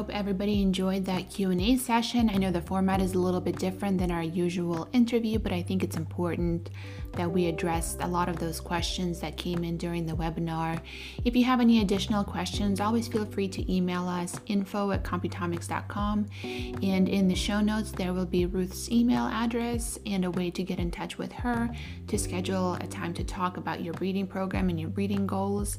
Hope 0.00 0.08
everybody 0.14 0.62
enjoyed 0.62 1.04
that 1.04 1.28
Q&A 1.28 1.76
session. 1.76 2.30
I 2.30 2.38
know 2.38 2.50
the 2.50 2.62
format 2.62 3.02
is 3.02 3.12
a 3.12 3.18
little 3.18 3.42
bit 3.42 3.58
different 3.58 3.98
than 3.98 4.10
our 4.10 4.22
usual 4.22 4.88
interview, 4.94 5.38
but 5.38 5.52
I 5.52 5.60
think 5.60 5.84
it's 5.84 5.98
important 5.98 6.70
that 7.12 7.30
we 7.30 7.46
addressed 7.46 8.00
a 8.00 8.06
lot 8.06 8.28
of 8.28 8.38
those 8.38 8.60
questions 8.60 9.20
that 9.20 9.36
came 9.36 9.64
in 9.64 9.76
during 9.76 10.06
the 10.06 10.14
webinar. 10.14 10.80
If 11.24 11.36
you 11.36 11.44
have 11.44 11.60
any 11.60 11.82
additional 11.82 12.24
questions, 12.24 12.80
always 12.80 13.08
feel 13.08 13.26
free 13.26 13.48
to 13.48 13.72
email 13.72 14.08
us 14.08 14.40
info 14.46 14.92
at 14.92 15.02
computomics.com. 15.02 16.26
And 16.44 17.08
in 17.08 17.28
the 17.28 17.34
show 17.34 17.60
notes, 17.60 17.90
there 17.92 18.12
will 18.12 18.26
be 18.26 18.46
Ruth's 18.46 18.90
email 18.90 19.26
address 19.26 19.98
and 20.06 20.24
a 20.24 20.30
way 20.30 20.50
to 20.52 20.62
get 20.62 20.78
in 20.78 20.90
touch 20.90 21.18
with 21.18 21.32
her 21.32 21.68
to 22.06 22.18
schedule 22.18 22.74
a 22.74 22.86
time 22.86 23.12
to 23.14 23.24
talk 23.24 23.56
about 23.56 23.82
your 23.82 23.94
breeding 23.94 24.26
program 24.26 24.68
and 24.70 24.80
your 24.80 24.90
breeding 24.90 25.26
goals. 25.26 25.78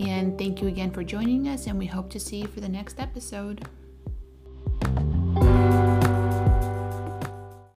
And 0.00 0.38
thank 0.38 0.62
you 0.62 0.68
again 0.68 0.90
for 0.90 1.02
joining 1.02 1.48
us, 1.48 1.66
and 1.66 1.78
we 1.78 1.86
hope 1.86 2.08
to 2.10 2.20
see 2.20 2.38
you 2.38 2.46
for 2.46 2.60
the 2.60 2.68
next 2.68 3.00
episode. 3.00 3.57